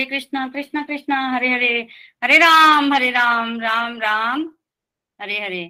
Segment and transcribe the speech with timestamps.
[0.00, 1.86] हरे कृष्णा कृष्णा कृष्णा, हरे हरे
[2.24, 4.42] हरे राम हरे राम राम राम,
[5.20, 5.64] हरे हरे।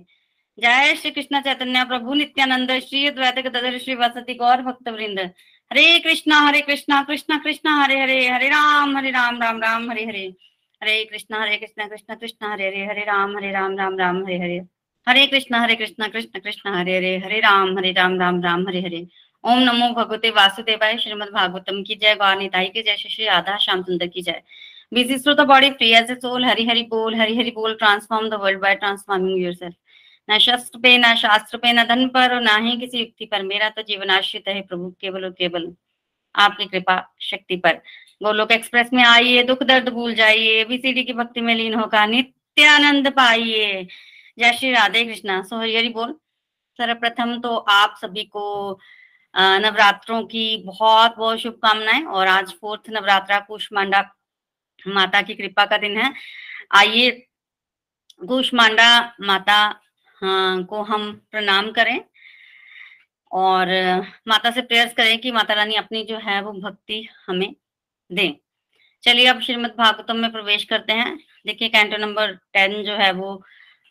[0.59, 5.20] जय श्री कृष्ण चैतन्य प्रभु नित्यानंद, श्री अद्वैत गदाधर श्री वासती गौर भक्त वृंद
[5.70, 10.05] हरे कृष्णा हरे कृष्णा कृष्णा कृष्णा, हरे हरे हरे राम हरे राम राम राम, हरे
[10.05, 10.27] हरे।
[10.83, 14.39] हरे कृष्णा हरे कृष्णा कृष्णा कृष्णा, हरे हरे हरे राम हरे राम राम राम, हरे
[14.39, 14.61] हरे।
[15.08, 18.81] हरे कृष्णा हरे कृष्णा, कृष्ण कृष्ण, हरे हरे हरे राम हरे राम राम राम, हरे
[18.81, 19.06] हरे।
[19.44, 23.83] ओम नमो भगवते वासुदेवाय, श्रीमद भागवतम की जय गौर निताई की जय, श्री राधा, श्याम
[23.83, 24.42] सुंदर की जय।
[24.92, 28.28] Busy through the body, free as a soul hari hari bol hari hari bol transform
[28.28, 29.74] the world by transforming yourself
[30.28, 33.42] ना शस्त्र पे, ना शास्त्र पे, ना धन पर और ना ही किसी युक्ति पर,
[33.42, 35.72] मेरा तो जीवन आश्रित है प्रभु, केवल और केवल
[36.34, 37.80] आपकी कृपा शक्ति पर।
[38.22, 42.66] गोलोक एक्सप्रेस में आइए, दुख दर्द भूल जाइए बीसीडी की भक्ति में लीन होकर नित्य
[42.66, 43.86] आनंद पाइए।
[44.38, 46.12] जय श्री राधे कृष्णा, सो हरि हरि बोल।
[46.78, 48.78] सर्वप्रथम तो आप सभी को
[49.34, 54.03] नवरात्रों की बहुत बहुत शुभकामनाएँ और आज फोर्थ नवरात्रा कुष्मांडा
[54.78, 56.12] माता की कृपा का दिन है।
[56.73, 57.11] आइए
[58.28, 58.89] कुष्मांडा
[59.20, 59.61] माता
[60.23, 62.01] को हम प्रणाम करें
[63.31, 63.69] और
[64.28, 67.55] माता से प्रेयर्स करें कि माता रानी अपनी जो है वो भक्ति हमें
[68.11, 68.33] दें।
[69.05, 71.17] चलिए अब श्रीमद् भागवतम में प्रवेश करते हैं।
[71.47, 73.42] देखिए कैंटो नंबर टेन जो है वो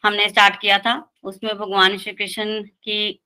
[0.03, 3.21] हमने स्टार्ट किया था। उसमें भगवान श्री कृष्ण की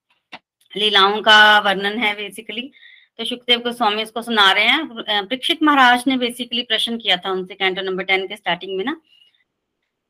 [0.76, 2.72] लीलाओं का वर्णन है बेसिकली
[3.20, 7.56] तो सुखदेव गोस्वामी उसको सुना रहे हैं। परीक्षित महाराज ने बेसिकली प्रश्न किया था उनसे
[7.56, 8.96] कैंटो नंबर टेन के स्टार्टिंग में ना।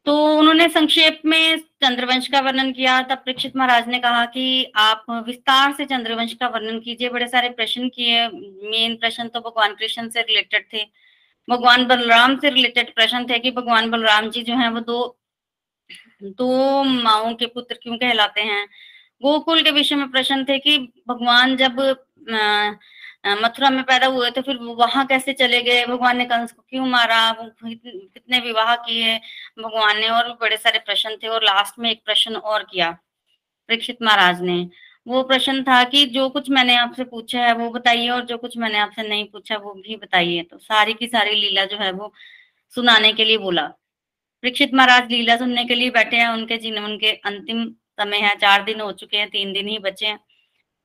[0.06, 5.06] तो उन्होंने संक्षेप में चंद्रवंश का वर्णन किया। तब परीक्षित महाराज ने कहा कि आप
[5.28, 10.10] विस्तार से चंद्रवंश का वर्णन कीजिए। बड़े सारे प्रश्न किए। मेन प्रश्न तो भगवान कृष्ण
[10.10, 10.84] से रिलेटेड थे।
[11.48, 15.18] भगवान बलराम से रिलेटेड प्रश्न थे कि भगवान बलराम जी जो है वो दो
[16.24, 18.68] दो माओ के पुत्र क्यों कहलाते हैं?
[19.24, 20.78] गोकुल के विषय में प्रश्न थे कि
[21.10, 21.80] भगवान जब
[23.44, 25.86] मथुरा में पैदा हुए तो फिर वहाँ कैसे चले गए?
[25.86, 27.32] भगवान ने कंस को क्यों मारा?
[27.64, 29.16] कितने विवाह किए
[29.60, 30.08] भगवान ने?
[30.10, 32.92] और भी बड़े सारे प्रश्न थे और लास्ट में एक प्रश्न और किया
[33.70, 34.58] परीक्षित महाराज ने।
[35.08, 38.58] वो प्रश्न था कि जो कुछ मैंने आपसे पूछा है वो बताइए और जो कुछ
[38.58, 42.12] मैंने आपसे नहीं पूछा वो भी बताइए। तो सारी की सारी लीला जो है वो
[42.74, 43.66] सुनाने के लिए बोला।
[44.44, 47.66] परीक्षित महाराज लीला सुनने के लिए बैठे हैं उनके जीवन के अंतिम
[47.98, 50.20] समय है, चार दिन हो चुके हैं, तीन दिन ही बचे हैं।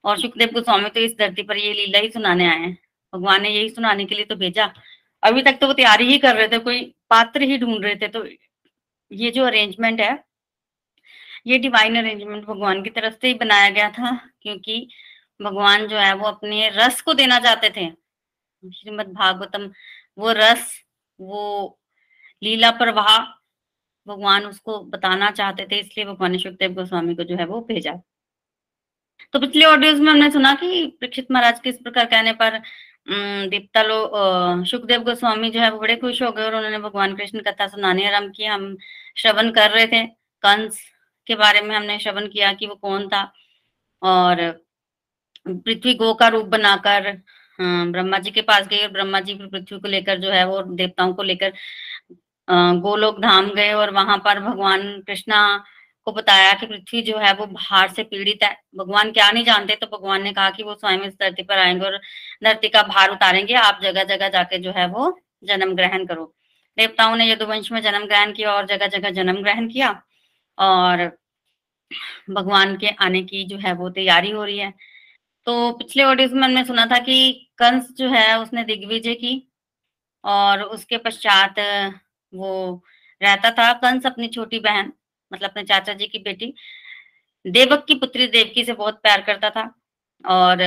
[0.04, 2.76] और सुखदेव गोस्वामी तो इस धरती पर ये लीला ही सुनाने आए हैं।
[3.12, 4.72] भगवान ने यही सुनाने के लिए तो भेजा।
[5.22, 8.08] अभी तक तो वो तैयारी ही कर रहे थे, कोई पात्र ही ढूंढ रहे थे।
[8.08, 8.26] तो
[9.12, 10.24] ये जो अरेंजमेंट है,
[11.46, 14.88] ये डिवाइन अरेंजमेंट भगवान की तरफ़ से ही बनाया गया था, क्योंकि
[15.42, 17.90] भगवान जो है वो अपने रस को देना चाहते थे।
[18.64, 19.70] श्रीमद् भागवतम
[20.18, 20.84] वो रस,
[21.20, 21.78] वो
[22.42, 23.37] लीला प्रवाह
[24.08, 27.92] भगवान उसको बताना चाहते थे, इसलिए भगवान ने सुखदेव गोस्वामी को जो है वो भेजा।
[29.32, 32.60] तो पिछले ऑडियोज में हमने सुना कि परीक्षित महाराज के इस प्रकार कहने पर
[33.50, 33.96] दीप्ता लो
[34.66, 38.06] सुखदेव गोस्वामी जो है वो बड़े खुश हो गए और उन्होंने भगवान कृष्ण कथा सुनाने
[38.08, 38.76] आरंभ की। हम
[39.16, 40.80] श्रवण कर रहे थे, कंस
[41.26, 43.22] के बारे में हमने श्रवण किया कि वो कौन था
[44.02, 44.50] और
[45.46, 47.10] पृथ्वी गो का रूप बनाकर
[47.58, 51.12] ब्रह्मा जी के पास गई और ब्रह्मा जी पृथ्वी को लेकर जो है वो देवताओं
[51.14, 51.52] को लेकर
[52.48, 55.40] गोलोक धाम गए और वहाँ पर भगवान कृष्णा
[56.06, 59.74] को बताया कि पृथ्वी जो है वो भार से पीड़ित है। भगवान क्या नहीं जानते
[59.76, 61.98] तो भगवान ने कहा कि वो स्वयं इस धरती पर आएँगे और
[62.44, 65.12] धरती का भार उतारेंगे। आप जगह जगह जाके जो है वो
[65.44, 66.24] जन्म ग्रहण करो।
[66.78, 69.90] देवताओं ने यदुवंश में जन्म ग्रहण किया और जगह जगह जन्म ग्रहण किया
[70.58, 71.06] और
[72.30, 74.72] भगवान के आने की जो है वो तैयारी हो रही है।
[75.46, 79.34] तो पिछले ऑडियोज में हमने सुना था कि कंस जो है उसने दिग्विजय की
[80.24, 81.58] और उसके पश्चात
[82.32, 82.82] वो
[83.20, 84.92] रहता था कंस अपनी छोटी बहन
[85.32, 86.54] मतलब अपने चाचा जी की बेटी।
[87.44, 89.62] देवक की पुत्री देवकी से बहुत प्यार करता था
[90.24, 90.58] और,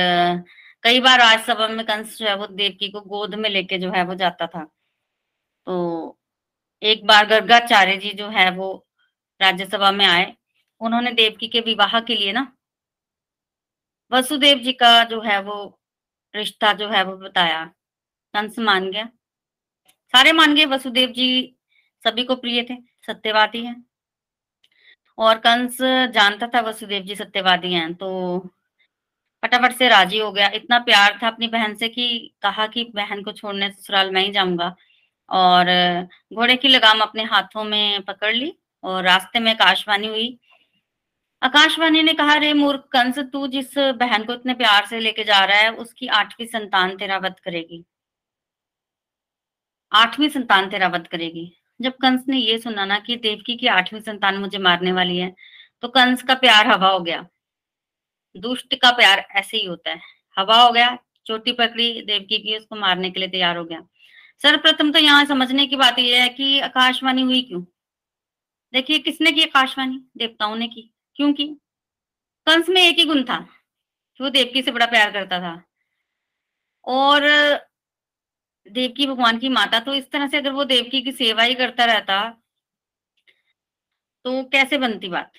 [0.84, 4.04] कई बार राजसभा में कंस जो है वो देवकी को गोद में लेके जो है
[4.04, 4.64] वो जाता था।
[5.66, 6.18] तो
[6.82, 8.72] एक बार गर्गाचार्य जी जो है वो
[9.40, 10.34] राज्यसभा में आए।
[10.80, 12.46] उन्होंने देवकी के विवाह के लिए ना
[14.12, 15.56] वसुदेव जी का जो है वो
[16.34, 17.64] रिश्ता जो है वो बताया।
[18.34, 19.08] कंस मान गया।
[20.14, 21.54] सारे मान गए, वसुदेव जी
[22.04, 22.76] सभी को प्रिय थे,
[23.06, 23.84] सत्यवादी हैं।
[25.18, 25.78] और कंस
[26.14, 28.08] जानता था वसुदेव जी सत्यवादी हैं तो
[29.42, 33.22] फटाफट से राज़ी हो गया। इतना प्यार था अपनी बहन से कि कहा कि बहन
[33.22, 34.74] को छोड़ने ससुराल मैं ही जाऊँगा।
[35.28, 35.66] और
[36.34, 38.52] घोड़े की लगाम अपने हाथों में पकड़ ली
[38.84, 40.38] और रास्ते में आकाशवाणी हुई।
[41.42, 45.44] आकाशवाणी ने कहा, रे मूर्ख कंस, तू जिस बहन को इतने प्यार से लेके जा
[45.44, 47.84] रहा है, उसकी आठवीं संतान तेरा वध करेगी।
[49.92, 51.50] आठवीं संतान तेरा वध करेगी।
[51.80, 55.34] जब कंस ने ये सुना ना कि देवकी की आठवीं संतान मुझे मारने वाली है
[55.82, 57.26] तो कंस का प्यार हवा हो गया।
[58.36, 60.00] दुष्ट का प्यार ऐसे ही होता है।
[60.38, 63.80] हवा हो गया, चोटी पकड़ी, देवकी की उसको मारने के लिए तैयार हो गया।
[64.42, 67.62] सर्वप्रथम तो यहाँ समझने की बात यह है कि आकाशवाणी हुई क्यों?
[68.72, 70.00] देखिए, किसने की आकाशवाणी?
[70.16, 71.46] देवताओं ने की। क्यों की?
[72.46, 73.36] कंस में एक ही गुण था।
[74.20, 75.62] वो देवकी से बड़ा प्यार करता था।
[76.84, 77.22] और
[78.66, 81.84] देवकी भगवान की माता तो इस तरह से अगर वो देवकी की सेवा ही करता
[81.84, 82.20] रहता
[84.24, 85.32] तो कैसे बनती बात?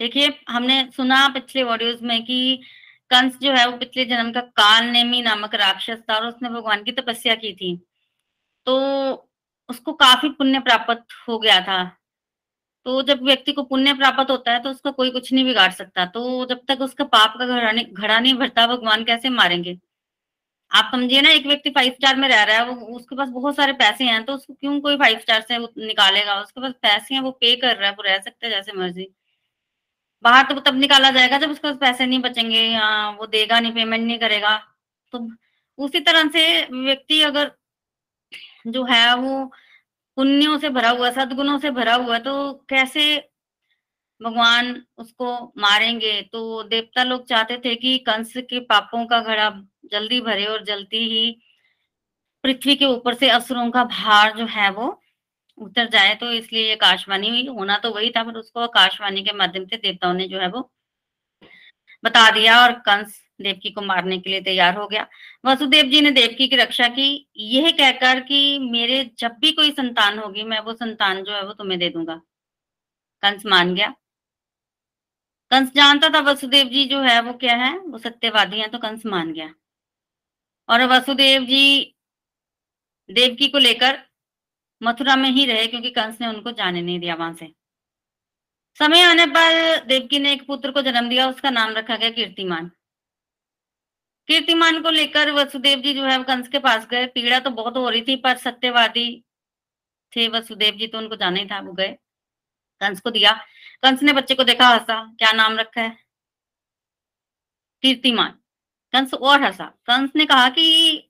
[0.00, 2.60] देखिए, हमने सुना पिछले ऑडियोज में कि
[3.10, 6.82] कंस जो है, वो पिछले जन्म का काल नेमी नामक राक्षस था और उसने भगवान
[6.84, 7.76] की तपस्या की थी।
[8.66, 8.76] तो
[9.68, 11.84] उसको काफ़ी पुण्य प्राप्त हो गया था।
[12.86, 16.06] तो जब व्यक्ति को पुण्य प्राप्त होता है तो उसका कोई कुछ नहीं बिगाड़ सकता।
[16.06, 19.78] तो जब तक उसका पाप का घड़ा घड़ा नहीं भरता, भगवान कैसे मारेंगे?
[20.70, 23.56] आप समझिए ना, एक व्यक्ति फाइव स्टार में रह रहा है, वो उसके पास बहुत
[23.56, 26.40] सारे पैसे हैं तो उसको क्यों कोई फाइव स्टार से निकालेगा?
[26.42, 29.06] उसके पास पैसे हैं, वो पे कर रहा है, वो रह सकता है जैसे मर्ज़ी।
[30.24, 33.72] बाहर तो तब निकाला जाएगा जब उसके पास पैसे नहीं बचेंगे, या वो देगा नहीं
[33.72, 34.56] पेमेंट नहीं करेगा।
[35.12, 35.28] तो
[35.78, 36.44] उसी तरह से
[36.74, 37.50] व्यक्ति अगर
[38.68, 39.44] जो है, वो
[40.16, 43.16] पुण्यों से भरा हुआ सदगुणों से भरा हुआ तो कैसे
[44.20, 46.20] भगवान उसको मारेंगे?
[46.22, 49.48] तो देवता लोग चाहते थे कि कंस के पापों का घड़ा
[49.92, 51.30] जल्दी भरे और जल्दी ही
[52.44, 55.00] पृथ्वी के ऊपर से असुरों का भार जो है वो
[55.58, 59.32] उतर जाए तो इसलिए ये आकाशवाणी हुई। होना तो वही था, पर उसको आकाशवाणी के
[59.32, 60.70] माध्यम से देवताओं ने जो है वो
[62.04, 65.06] बता दिया और कंस देवकी को मारने के लिए तैयार हो गया।
[65.44, 70.18] वसुदेव जी ने देवकी की रक्षा की। यह कहकर कि मेरे जब भी कोई संतान
[70.18, 72.20] होगी, मैं वो संतान जो है वो तुम्हें दे दूँगा।
[73.22, 73.88] कंस मान गया।
[75.50, 79.06] कंस जानता था वसुदेव जी जो है वो क्या है, वो सत्यवादी है तो कंस
[79.06, 79.52] मान गया।
[80.68, 81.94] और वसुदेव जी
[83.10, 83.98] देवकी को लेकर
[84.82, 87.54] मथुरा में ही रहे, क्योंकि कंस ने उनको जाने नहीं दिया वहाँ से।
[88.78, 92.70] समय आने पर देवकी ने एक पुत्र को जन्म दिया, उसका नाम रखा गया कीर्तिमान।
[94.28, 97.88] कीर्तिमान को लेकर वसुदेव जी जो है कंस के पास गए। पीड़ा तो बहुत हो
[97.88, 99.24] रही थी, पर सत्यवादी
[100.16, 101.92] थे वसुदेव जी तो उनको जाना ही था, वो गए।
[102.80, 103.32] कंस को दिया।
[103.82, 105.96] कंस ने बच्चे को देखा, हंसा, क्या नाम रखा है?
[107.82, 108.38] कीर्तिमान।
[108.94, 110.62] कंस और हंसा। कंस ने कहा कि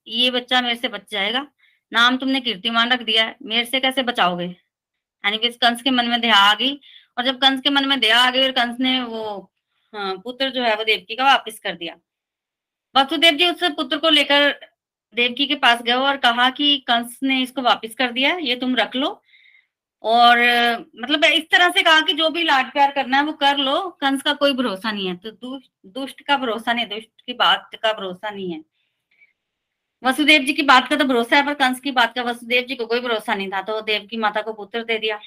[0.09, 1.47] ये बच्चा मेरे से बच जाएगा।
[1.93, 4.45] नाम तुमने कीर्तिमान रख दिया है। मेरे से कैसे बचाओगे?
[4.45, 6.81] यानी कि कंस के मन में दया आ गई।
[7.19, 9.51] और जब कंस के मन में दया आ गई और कंस ने वो
[9.95, 11.97] हाँ, पुत्र जो है वो देवकी का वापिस कर दिया।
[12.97, 14.51] वसुदेव जी उस पुत्र को लेकर
[15.15, 18.77] देवकी के पास गए और कहा कि कंस ने इसको वापिस कर दिया ये तुम
[18.77, 19.23] रख लो।
[20.05, 20.39] और
[20.97, 23.81] मतलब इस तरह से कहा कि जो भी लाड प्यार करना है वो कर लो,
[24.01, 27.71] कंस का कोई भरोसा नहीं है। तो दुष्ट दुष्ट का भरोसा नहीं दुष्ट की बात
[27.83, 28.63] का भरोसा नहीं है।
[30.03, 32.75] वसुदेव जी की बात का तो भरोसा है, पर कंस की बात का, वसुदेव जी
[32.77, 35.19] को कोई भरोसा नहीं था तो देव की माता को पुत्र दे दिया।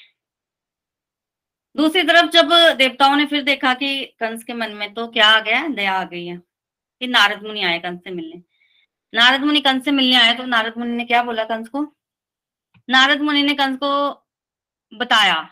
[1.75, 5.39] दूसरी तरफ़ जब देवताओं ने फिर देखा कि कंस के मन में तो क्या आ
[5.41, 8.41] गया, दया आ गई है, कि नारद मुनि आए कंस से मिलने।
[9.13, 11.81] नारद मुनि कंस से मिलने आए तो नारद मुनि ने क्या बोला कंस को?
[12.89, 13.91] नारद मुनि ने कंस को
[14.94, 15.50] बताया।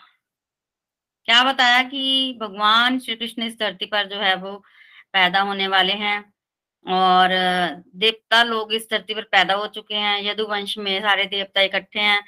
[1.28, 4.56] क्या बताया कि भगवान श्री कृष्ण इस धरती पर जो है वो
[5.14, 6.34] पैदा होने वाले हैं
[6.86, 7.30] और
[7.96, 12.22] देवता लोग इस धरती पर पैदा हो चुके हैं, यदुवंश में सारे देवता इकट्ठे हैं।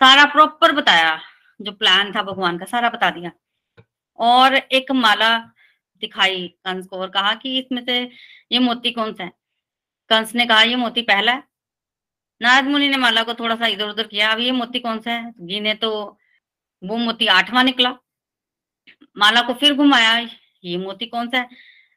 [0.00, 1.18] सारा प्रॉपर बताया,
[1.60, 3.30] जो प्लान था भगवान का, सारा बता दिया।
[4.18, 5.38] और एक माला
[6.02, 7.98] दिखाई कंस को और कहा कि इसमें से
[8.52, 9.32] ये मोती कौन सा है?
[10.10, 11.42] कंस ने कहा, ये मोती पहला है।
[12.42, 15.10] नारद मुनि ने माला को थोड़ा सा इधर उधर किया, अब ये मोती कौन सा
[15.10, 15.32] है?
[15.40, 16.17] गिने तो
[16.82, 17.94] वो मोती आठवां निकला।
[19.16, 20.18] माला को फिर घुमाया,
[20.64, 21.48] ये मोती कौन सा है?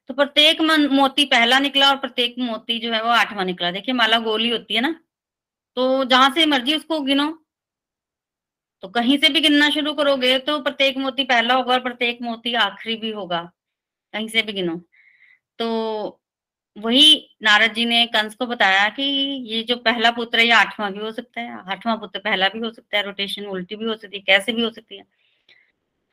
[0.09, 0.61] तो प्रत्येक
[0.91, 4.75] मोती पहला निकला और प्रत्येक मोती जो है वो आठवां निकला। देखिए, माला गोली होती
[4.75, 4.95] है ना
[5.77, 7.27] तो जहाँ से मर्ज़ी उसको गिनो।
[8.83, 12.53] तो कहीं से भी गिनना शुरू करोगे तो प्रत्येक मोती पहला होगा और प्रत्येक मोती
[12.55, 13.41] आखिरी भी होगा।
[14.13, 14.75] कहीं से भी गिनो।
[15.59, 16.20] तो
[16.75, 20.91] वही नारद जी ने कंस को बताया कि ये जो पहला पुत्र है, ये आठवां
[20.91, 23.95] भी हो सकता है, आठवां पुत्र पहला भी हो सकता है रोटेशन उल्टी भी हो
[23.95, 25.03] सकती है, कैसे भी हो सकती है।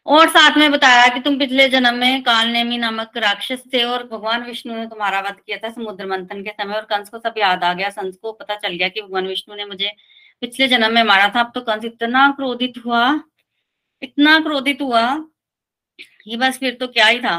[0.06, 4.06] और साथ में बताया कि तुम पिछले जन्म में काल नेमी नामक राक्षस थे और
[4.08, 7.34] भगवान विष्णु ने तुम्हारा वध किया था समुद्र मंथन के समय और कंस को सब
[7.38, 9.92] याद आ गया कंस को पता चल गया कि भगवान विष्णु ने मुझे
[10.42, 13.20] पिछले जन्म में मारा था। अब तो कंस इतना क्रोधित हुआ,
[14.02, 15.02] इतना क्रोधित हुआ
[16.26, 17.38] ये बस फिर तो क्या ही था।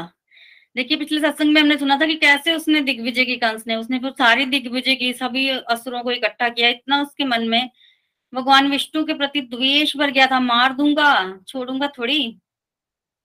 [0.76, 3.98] देखिए, पिछले सत्संग में हमने सुना था कि कैसे उसने दिग्विजय की कंस ने उसने
[3.98, 7.70] फिर सारी दिग्विजय की, सभी असुरों को इकट्ठा किया, इतना उसके मन में।
[8.34, 12.38] भगवान विष्णु के प्रति द्वेष भर गया था, मार दूँगा, छोड़ूँगा थोड़ी?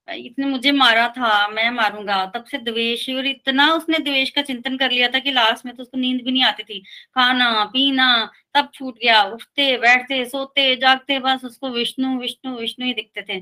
[0.10, 4.78] इसने मुझे मारा था, मैं मारूँगा, तब से द्वेष, और इतना उसने द्वेष का चिंतन
[4.78, 6.80] कर लिया था कि लास्ट में तो उसको नींद भी नहीं आती थी।
[7.16, 12.94] खाना, पीना, तब छूट गया, उठते, बैठते, सोते, जागते, बस उसको विष्णु विष्णु विष्णु ही
[12.94, 13.40] दिखते थे।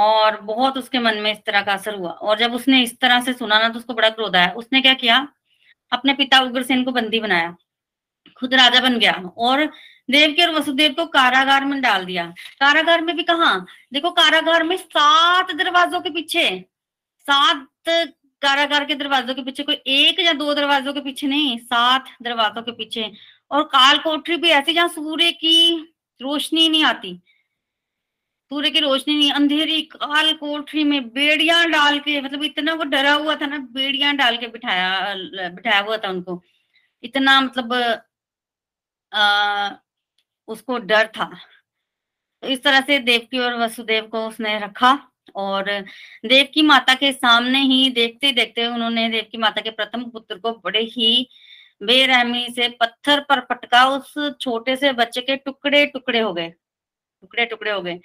[0.00, 3.20] और बहुत उसके मन में इस तरह का असर हुआ। और जब उसने इस तरह
[3.20, 5.28] से सुना ना तो उसको बड़ा क्रोध आया। उसने क्या किया?
[5.92, 7.56] अपने पिता उग्रसेन को बंदी बनाया।
[8.36, 9.64] खुद राजा बन गया और
[10.10, 12.26] देवकी और वसुदेव को कारागार में डाल दिया।
[12.60, 13.54] कारागार में भी कहा?
[13.92, 16.64] देखो, कारागार में सात दरवाजों के पीछे।
[17.20, 17.66] सात
[18.42, 22.62] कारागार के दरवाजों के पीछे कोई एक या दो दरवाजों के पीछे नहीं, सात दरवाजों
[22.62, 23.10] के पीछे।
[23.50, 25.76] और काल कोठरी भी ऐसी, जहाँ सूर्य की
[26.22, 27.20] रोशनी नहीं आती।
[28.50, 33.12] सूर्य की रोशनी नहीं अंधेरी काल कोठरी में बेड़िया डाल के मतलब इतना वो डरा
[33.12, 35.14] हुआ था ना बेड़िया डाल के बिठाया
[35.48, 36.40] बिठाया हुआ था उनको।
[37.02, 37.72] इतना मतलब
[39.12, 39.70] आ,
[40.48, 41.24] उसको डर था।
[42.42, 44.92] तो इस तरह से देवकी और वसुदेव को उसने रखा
[45.34, 45.70] और
[46.26, 50.38] देव की माता के सामने ही देखते देखते उन्होंने देव की माता के प्रथम पुत्र
[50.38, 51.28] को बड़े ही
[51.82, 57.46] बेरहमी से पत्थर पर पटका उस छोटे से बच्चे के टुकड़े टुकड़े हो गए। टुकड़े
[57.46, 58.00] टुकड़े हो गए।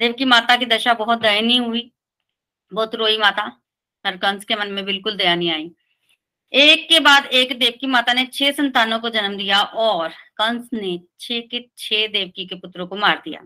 [0.00, 1.90] देव की माता की दशा बहुत दयनीय हुई।
[2.72, 3.42] बहुत रोई माता।
[4.04, 5.70] हर कंस के मन में बिल्कुल दया नहीं आई।
[6.52, 10.98] एक के बाद एक देवकी माता ने छह संतानों को जन्म दिया और कंस ने
[11.20, 13.40] छह के छह देवकी के पुत्रों को मार दिया।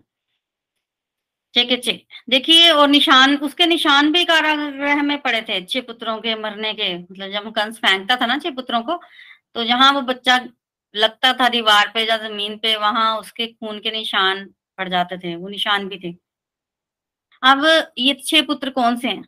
[1.54, 1.98] छह के छह।
[2.30, 6.94] देखिए, और निशान, उसके निशान भी कारागृह में पड़े थे। छह पुत्रों के मरने के
[6.98, 9.00] मतलब जब कंस फेंकता था ना छह पुत्रों को
[9.56, 10.38] तो जहाँ वो बच्चा
[10.94, 14.44] लगता था दीवार पे या ज़मीन पे, वहाँ उसके खून के निशान
[14.78, 16.23] पड़ जाते थे। वो निशान भी थे।
[17.44, 17.64] अब
[17.98, 19.24] ये छह पुत्र कौन से हैं?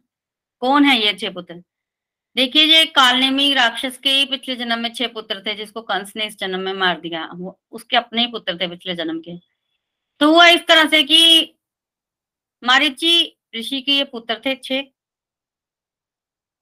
[0.62, 1.62] कौन है ये छह पुत्र?
[2.36, 6.26] देखिए, ये कालनेमी राक्षस के ही पिछले जन्म में छह पुत्र थे, जिसको कंस ने
[6.26, 9.36] इस जन्म में मार दिया। वो, उसके अपने ही पुत्र थे पिछले जन्म के।
[10.20, 11.52] तो हुआ इस तरह से कि
[12.62, 14.82] मारिची ऋषि के ये पुत्र थे छह,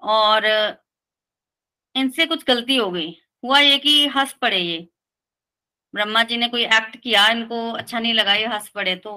[0.02, 0.46] और
[1.94, 3.10] इनसे कुछ गलती हो गई।
[3.44, 4.78] हुआ ये कि हंस पड़े ये।
[5.94, 9.12] ब्रह्मा जी ने कोई एक्ट किया, इनको अच्छा नहीं लगा ये हंस पड़े तो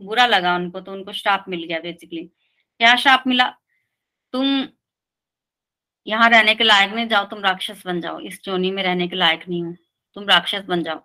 [0.00, 3.48] बुरा लगा उनको तो उनको श्राप मिल गया बेसिकली क्या श्राप मिला?
[4.32, 4.68] तुम
[6.06, 9.16] यहाँ रहने के लायक नहीं, जाओ तुम राक्षस बन जाओ। इस जोनी में रहने के
[9.16, 9.72] लायक नहीं हो।
[10.16, 11.02] तुम राक्षस बन जाओ।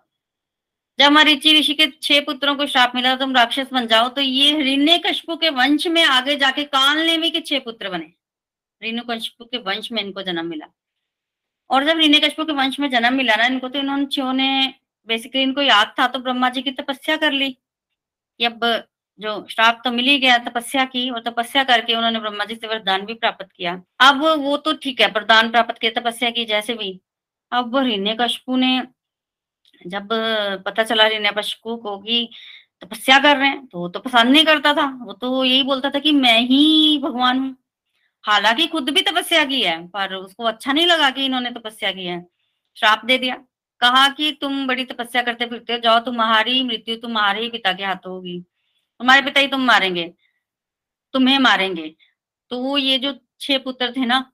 [0.98, 4.52] जब मरीचि ऋषि के छह पुत्रों को श्राप मिला तुम राक्षस बन जाओ। तो ये
[4.62, 8.12] ऋण्य कशपु के वंश में आगे जाके कालनेमी के छह पुत्र बने।
[8.82, 10.66] ऋणु कशपु के वंश में इनको जन्म मिला।
[11.70, 14.74] और जब ऋण्य कशपु के वंश में जन्म मिला ना इनको तो इन्होंने छो ने
[15.08, 17.56] बेसिकली इनको याद था तो ब्रह्मा जी की तपस्या कर ली।
[18.40, 18.60] कि अब
[19.20, 22.66] जो श्राप तो मिल ही गया, तपस्या की और तपस्या करके उन्होंने ब्रह्मा जी से
[22.66, 26.74] वरदान भी प्राप्त किया। अब वो तो ठीक है, वरदान प्राप्त किया, तपस्या की, जैसे
[26.74, 26.98] भी।
[27.52, 28.80] अब हिरण्य कशपू ने
[29.80, 30.08] जब
[30.66, 32.28] पता चला हिरण्य कशपू को कि
[32.82, 35.90] तपस्या कर रहे हैं तो वो तो पसंद नहीं करता था। वो तो यही बोलता
[35.90, 37.56] था कि मैं ही भगवान हूँ।
[38.24, 42.06] हालाँकि खुद भी तपस्या की है, पर उसको अच्छा नहीं लगा कि इन्होंने तपस्या की
[42.06, 42.24] है।
[42.76, 43.36] श्राप दे दिया।
[43.84, 47.84] कहा कि तुम बड़ी तपस्या करते फिरते हो, जाओ तुम्हारी मृत्यु तुम्हारे ही पिता के
[47.84, 48.38] हाथों होगी।
[49.00, 50.12] तुम्हारे पिता ही तुम मारेंगे,
[51.14, 51.94] तुम्हें मारेंगे।
[52.50, 54.24] तो ये जो छह पुत्र थे ना,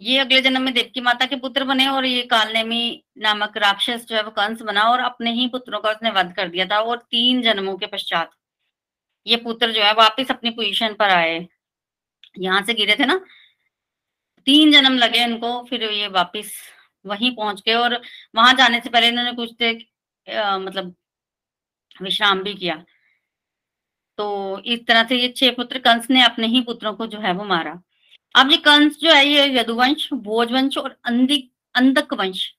[0.00, 2.82] ये अगले जन्म में देवकी माता के पुत्र बने और ये कालनेमी
[3.18, 6.48] नामक राक्षस जो है वो कंस बना और अपने ही पुत्रों का उसने वध कर
[6.48, 8.30] दिया था और तीन जन्मों के पश्चात
[9.26, 11.46] ये पुत्र जो है वापिस अपनी पोजीशन पर आए।
[12.38, 13.16] यहाँ से गिरे थे ना,
[14.46, 16.52] तीन जन्म लगे इनको, फिर ये वापिस
[17.04, 18.00] वहीं पहुँच गए और
[18.34, 19.84] वहाँ जाने से पहले इन्होंने कुछ देर
[20.58, 20.94] मतलब
[21.96, 22.74] विश्राम भी किया।
[24.18, 27.32] तो इस तरह से ये छह पुत्र कंस ने अपने ही पुत्रों को जो है
[27.34, 27.80] वो मारा।
[28.34, 32.52] अब ये कंस जो है, ये यदुवंश, भोजवंश और अंधिक अंधक वंश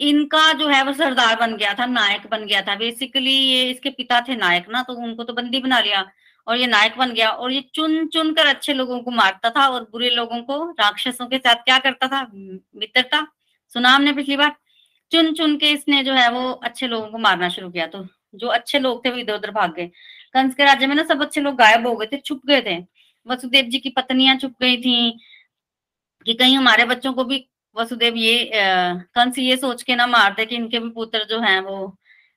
[0.00, 3.90] इनका जो है वो सरदार बन गया था, नायक बन गया था। बेसिकली ये इसके
[3.90, 6.04] पिता थे नायक ना तो उनको तो बंदी बना लिया
[6.46, 9.66] और ये नायक बन गया और ये चुन चुन कर अच्छे लोगों को मारता था
[9.68, 12.22] और बुरे लोगों को राक्षसों के साथ क्या करता था?
[12.32, 13.26] मित्रता
[13.74, 14.54] सुना हमने पिछली बार?
[15.12, 18.48] चुन चुन के इसने जो है वो अच्छे लोगों को मारना शुरू किया तो जो
[18.50, 19.86] अच्छे लोग थे वो इधर उधर भाग गए।
[20.34, 22.76] कंस के राज्य में ना सब अच्छे लोग गायब हो गए थे छुप गए थे।
[23.26, 25.10] वसुदेव जी की पत्नियाँ छुप गई थी
[26.26, 30.56] कि कहीं हमारे बच्चों को भी वसुदेव ये कंस ये सोच के ना मारते कि
[30.56, 31.76] इनके भी पुत्र जो हैं वो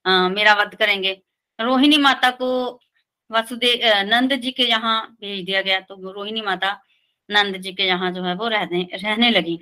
[0.05, 1.11] आ, मेरा वध करेंगे।
[1.59, 2.49] रोहिणी माता को
[3.29, 6.71] वसुदेव नंद जी के यहाँ भेज दिया गया तो रोहिणी माता
[7.29, 9.59] नंद जी के यहाँ जो है वो रहने रहने लगी।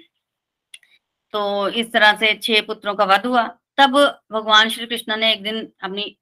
[1.34, 3.44] तो इस तरह से छह पुत्रों का वध हुआ।
[3.78, 3.98] तब
[4.32, 6.16] भगवान श्री कृष्ण ने एक दिन अपनी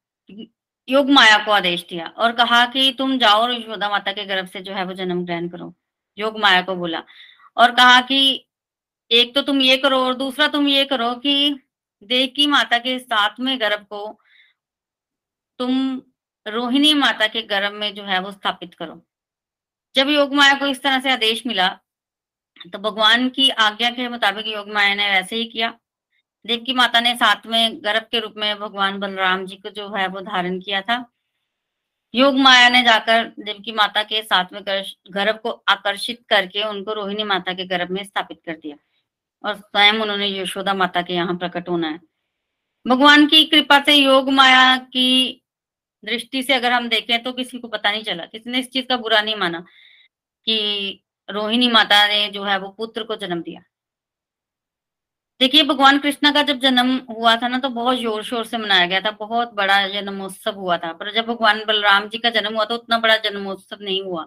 [0.88, 4.48] योग माया को आदेश दिया और कहा कि तुम जाओ और यशोदा माता के गर्भ
[4.48, 5.74] से जो है वो जन्म ग्रहण करो।
[6.18, 7.04] योग माया को बोला
[7.58, 8.46] और कहा कि
[9.12, 11.60] एक तो तुम ये करो और दूसरा तुम ये करो कि
[12.02, 14.20] देवकी माता के साथ में गर्भ को
[15.60, 16.02] तुम
[16.46, 19.02] रोहिणी माता के गर्भ में जो है वो स्थापित करो।
[19.96, 21.68] जब योग माया को इस तरह से आदेश मिला
[22.66, 25.74] तो भगवान की आज्ञा के मुताबिक योग माया ने वैसे ही किया।
[26.46, 30.08] देवकी माता ने साथ में गर्भ के रूप में भगवान बलराम जी को जो है
[30.08, 31.04] वो धारण किया था।
[32.14, 34.62] योग माया ने जाकर देवकी माता के साथ में
[35.12, 38.76] गर्भ को आकर्षित करके उनको रोहिणी माता के गर्भ में स्थापित कर दिया
[39.44, 42.00] और स्वयं उन्होंने यशोदा माता के यहाँ प्रकट होना है।
[42.86, 45.42] भगवान की कृपा से योग माया की
[46.04, 48.86] दृष्टि से अगर हम देखें तो किसी को पता नहीं चला, किसी ने इस चीज़
[48.86, 49.60] का बुरा नहीं माना
[50.48, 53.62] कि रोहिणी माता ने जो है वो पुत्र को जन्म दिया।
[55.42, 58.86] देखिए, भगवान कृष्णा का जब जन्म हुआ था ना तो बहुत ज़ोर शोर से मनाया
[58.88, 62.66] गया था, बहुत बड़ा जन्मोत्सव हुआ था। पर जब भगवान बलराम जी का जन्म हुआ
[62.66, 64.26] तो उतना बड़ा जन्मोत्सव नहीं हुआ।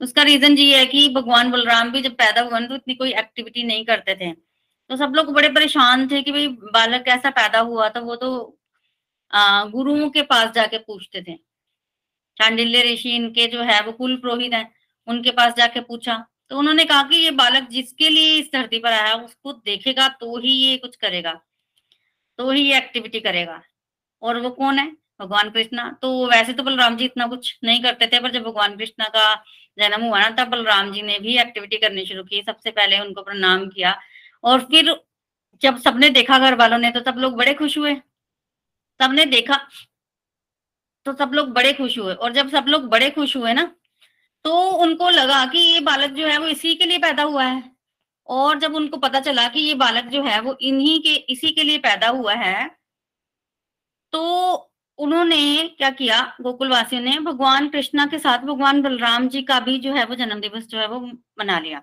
[0.00, 3.62] उसका रीजन ये है कि भगवान बलराम भी जब पैदा ना तो इतनी कोई एक्टिविटी
[3.64, 7.88] नहीं करते थे। तो सब लोग बड़े परेशान थे कि भाई, बालक कैसा पैदा हुआ
[7.88, 8.58] था, वो तो
[9.70, 11.34] गुरुओं के पास जाके पूछते थे।
[12.36, 14.68] चांडिल्य ऋषि इनके जो है वो कुल पुरोहित है,
[15.08, 16.24] उनके पास जाके पूछा।
[16.54, 20.36] तो उन्होंने कहा कि ये बालक जिसके लिए इस धरती पर आया, उसको देखेगा तो
[20.38, 21.32] ही ये कुछ करेगा
[22.38, 23.60] तो ही ये एक्टिविटी करेगा।
[24.22, 24.86] और वो कौन है?
[25.20, 28.76] भगवान कृष्णा। तो वैसे तो बलराम जी इतना कुछ नहीं करते थे, पर जब भगवान
[28.76, 29.34] कृष्णा का
[29.78, 33.22] जन्म हुआ ना, तब बलराम जी ने भी एक्टिविटी करनी शुरू की। सबसे पहले उनको
[33.22, 33.98] प्रणाम किया।
[34.44, 34.96] और फिर
[35.62, 37.94] जब सबने देखा घर वालों ने तो सब लोग बड़े खुश हुए।
[39.00, 39.64] सबने देखा
[41.06, 43.74] तो सब लोग बड़े खुश हुए। और जब सब लोग बड़े खुश हुए ना
[44.44, 47.62] तो उनको लगा कि ये बालक जो है वो इसी के लिए पैदा हुआ है।
[48.28, 51.62] और जब उनको पता चला कि ये बालक जो है वो इन्हीं के, इसी के
[51.62, 52.68] लिए पैदा हुआ है
[54.12, 54.20] तो
[54.98, 56.20] उन्होंने क्या किया?
[56.40, 60.40] गोकुलवासियों ने भगवान कृष्णा के साथ भगवान बलराम जी का भी जो है वो जन्म
[60.40, 61.00] दिवस जो है वो
[61.38, 61.82] मना लिया।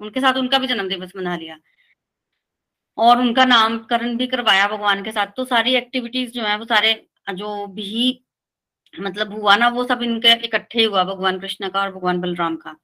[0.00, 1.56] उनके साथ उनका भी जन्म दिवस मना लिया।
[2.98, 6.92] और उनका नामकरण भी करवाया भगवान के साथ। तो सारी एक्टिविटीज़ जो है वो सारे,
[7.34, 8.25] जो भी
[9.00, 12.56] मतलब हुआ ना, वो सब इनके इकट्ठे ही हुआ, भगवान कृष्ण का और भगवान बलराम
[12.56, 12.76] का।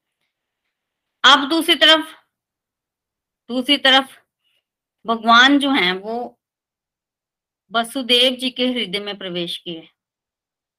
[1.25, 2.23] अब दूसरी तरफ़
[3.49, 4.19] दूसरी तरफ़,
[5.07, 6.41] भगवान जो हैं, वो
[7.73, 9.89] वसुदेव जी के हृदय में प्रवेश किए।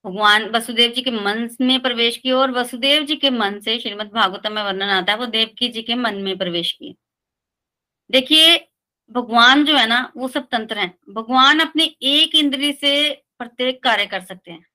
[0.06, 4.08] भगवान, वसुदेव जी के मन में प्रवेश किए और वसुदेव जी के मन से श्रीमद
[4.08, 6.96] भागवतम में वर्णन आता है, वो देवकी जी के मन में प्रवेश किए।
[8.12, 8.68] देखिए,
[9.12, 14.06] भगवान जो है ना, वो सब तंत्र हैं। भगवान अपने एक इंद्री से प्रत्येक कार्य
[14.06, 14.66] कर सकते हैं।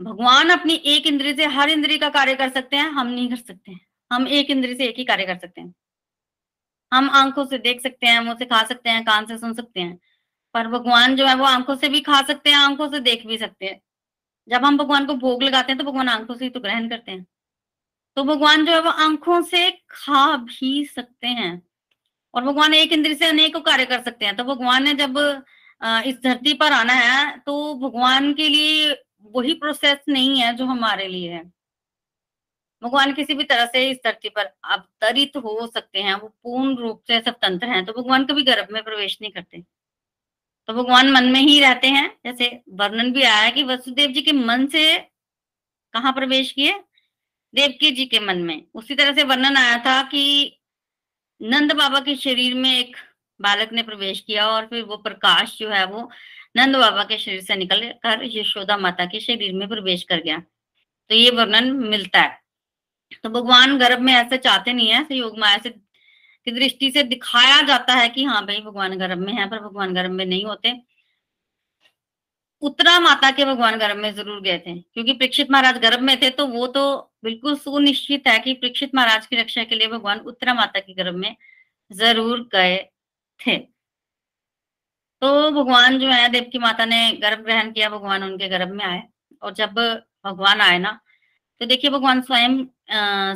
[0.00, 3.36] भगवान अपनी एक इंद्री से हर इंद्री का कार्य कर सकते हैं, हम नहीं कर
[3.36, 3.80] सकते हैं।
[4.10, 5.74] हम एक इंद्री से एक ही कार्य कर सकते हैं।
[6.92, 9.80] हम आँखों से देख सकते हैं, मुँह से खा सकते हैं, कान से सुन सकते
[9.80, 9.98] हैं।
[10.54, 13.38] पर भगवान जो है वो आँखों से भी खा सकते हैं, आँखों से देख भी
[13.38, 13.80] सकते हैं।
[14.48, 17.12] जब हम भगवान को भोग लगाते हैं तो भगवान आँखों से ही तो ग्रहण करते
[17.12, 17.26] हैं।
[18.16, 21.62] तो भगवान जो है वो आँखों से खा भी सकते हैं।
[22.34, 25.18] और भगवान एक इंद्र से अनेक कार्य कर सकते हैं। तो भगवान ने जब
[26.06, 31.08] इस धरती पर आना है तो भगवान के लिए वही प्रोसेस नहीं है जो हमारे
[31.08, 31.42] लिए है।
[32.82, 37.02] भगवान किसी भी तरह से इस धरती पर अवतरित हो सकते हैं, वो पूर्ण रूप
[37.08, 39.62] से सब तंत्र हैं तो भगवान कभी गर्भ में प्रवेश नहीं करते।
[40.68, 44.32] तो भगवान मन में ही रहते हैं, जैसे वर्णन भी आया कि वसुदेव जी के
[44.32, 44.98] मन से
[45.94, 46.72] कहा प्रवेश किए?
[47.54, 50.58] देवकी जी के मन में। उसी तरह से वर्णन आया था कि
[51.40, 52.96] नंद बाबा के शरीर में एक
[53.40, 56.10] बालक ने प्रवेश किया और फिर वो प्रकाश जो है वो
[56.54, 60.38] नंद बाबा के शरीर से निकल कर यशोदा माता के शरीर में प्रवेश कर गया।
[61.10, 62.38] तो ये वर्णन मिलता है।
[63.24, 67.60] तो भगवान गर्भ में ऐसे चाहते नहीं है योग माया से, की दृष्टि से दिखाया
[67.66, 70.72] जाता है कि हाँ भाई भगवान गर्भ में है, पर भगवान गर्भ में नहीं होते।
[72.62, 76.30] उत्तरा माता के भगवान गर्भ में ज़रूर गए थे, क्योंकि परीक्षित महाराज गर्भ में थे
[76.30, 76.82] तो वो तो
[77.24, 81.14] बिल्कुल सुनिश्चित है कि परीक्षित महाराज की रक्षा के लिए भगवान उत्तरा माता के गर्भ
[81.16, 81.34] में
[81.90, 82.76] ज़रूर गए
[83.40, 83.56] थे।
[85.24, 88.84] तो भगवान जो है देव की माता ने गर्भ ग्रहण किया, भगवान उनके गर्भ में
[88.84, 89.02] आए।
[89.42, 89.74] और जब
[90.24, 90.90] भगवान आए ना
[91.60, 92.56] तो देखिए भगवान स्वयं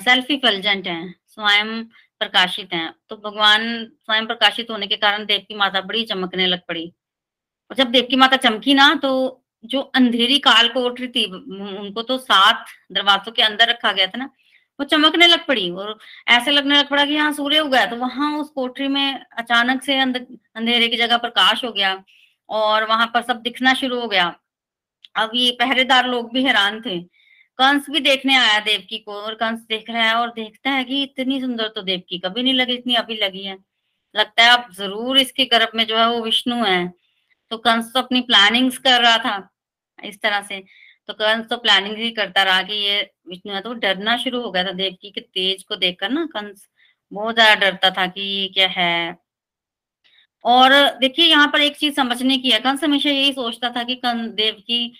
[0.00, 1.82] सेल्फ इफल्जेंट है, स्वयं
[2.20, 6.60] प्रकाशित हैं। तो भगवान स्वयं प्रकाशित होने के कारण देव की माता बड़ी चमकने लग
[6.68, 6.84] पड़ी।
[7.70, 9.12] और जब देव की माता चमकी ना तो
[9.64, 14.30] जो अंधेरी काल कोठरी थी, उनको तो सात दरवाजों के अंदर रखा गया था ना
[14.78, 18.36] वो चमकने लग पड़ी और ऐसे लगने लग पड़ा कि यहाँ सूर्य उगा तो वहाँ
[18.38, 21.92] उस कोठरी में अचानक से अंधेरे की जगह प्रकाश हो गया
[22.48, 24.34] और वहाँ पर सब दिखना शुरू हो गया।
[25.16, 26.98] अब ये पहरेदार लोग भी हैरान थे।
[27.58, 31.02] कंस भी देखने आया देवकी को और कंस देख रहा है और देखता है कि
[31.02, 33.56] इतनी सुंदर तो देवकी कभी नहीं लगी, इतनी अभी लगी है।
[34.14, 36.86] लगता है अब ज़रूर इसके गर्भ में जो है वो विष्णु है।
[37.50, 39.48] तो कंस तो अपनी प्लानिंग्स कर रहा था
[39.98, 40.62] इस तरह से।
[41.08, 44.50] तो कंस तो प्लानिंग ही करता रहा कि ये विष्णु है तो डरना शुरू हो
[44.50, 46.66] गया था देवकी के तेज को देखकर ना कंस
[47.12, 49.16] बहुत ज़्यादा डरता था कि ये क्या है।
[50.44, 53.94] और देखिए, यहाँ पर एक चीज़ समझने की है, कंस हमेशा यही सोचता था कि
[53.96, 54.92] कंस देवकी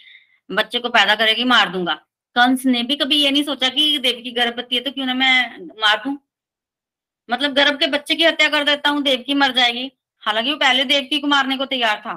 [0.51, 1.95] बच्चे को पैदा करेगी, मार दूँगा।
[2.37, 5.59] कंस ने भी कभी ये नहीं सोचा कि देवकी गर्भवती है तो क्यों ना मैं
[5.81, 6.19] मार दू?
[7.29, 9.91] मतलब गर्भ के बच्चे की हत्या कर देता हूँ देवकी मर जाएगी।
[10.23, 12.15] हालाँकि वो पहले देवकी को मारने को तैयार था।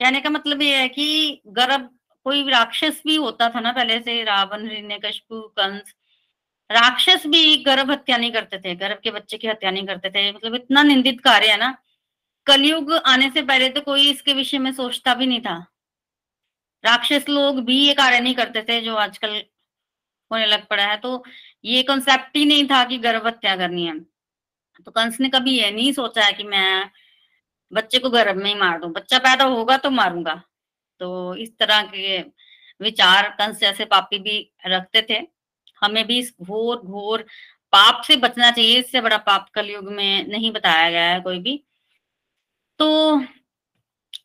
[0.00, 1.88] कहने का मतलब ये है कि गर्भ
[2.24, 5.94] कोई राक्षस भी होता था ना पहले से, रावण हिरण्यकशिपु कंस।
[6.70, 10.32] राक्षस भी गर्भ हत्या नहीं करते थे, गर्भ के बच्चे की हत्या नहीं करते थे।
[10.32, 11.76] मतलब इतना निंदित कार्य है ना।
[12.46, 15.56] कलयुग आने से पहले तो कोई इसके विषय में सोचता भी नहीं था।
[16.84, 19.42] राक्षस लोग भी ये कार्य नहीं करते थे जो आजकल
[20.30, 21.24] होने लग पड़ा है। तो
[21.64, 23.98] ये कॉन्सेप्ट ही नहीं था कि गर्भ हत्या करनी है।
[24.84, 26.90] तो कंस ने कभी ये नहीं सोचा है कि मैं
[27.72, 30.42] बच्चे को गर्भ में ही मार दू। बच्चा पैदा होगा तो मारूँगा।
[31.00, 32.18] तो इस तरह के
[32.80, 35.20] विचार कंस जैसे पापी भी रखते थे।
[35.82, 37.24] हमें भी इस घोर घोर
[37.72, 41.56] पाप से बचना चाहिए, इससे बड़ा पाप कलयुग में नहीं बताया गया है कोई भी।
[42.80, 43.16] तो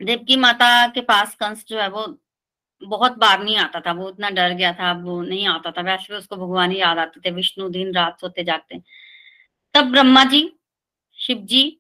[0.03, 2.05] देवकी माता के पास कंस जो है वो
[2.81, 6.13] बहुत बार नहीं आता था, वो इतना डर गया था वो नहीं आता था। वैसे
[6.13, 8.81] भी उसको भगवान ही याद आते थे, विष्णु दिन रात सोते जागते।
[9.75, 10.51] तब ब्रह्मा जी,
[11.17, 11.79] शिव जी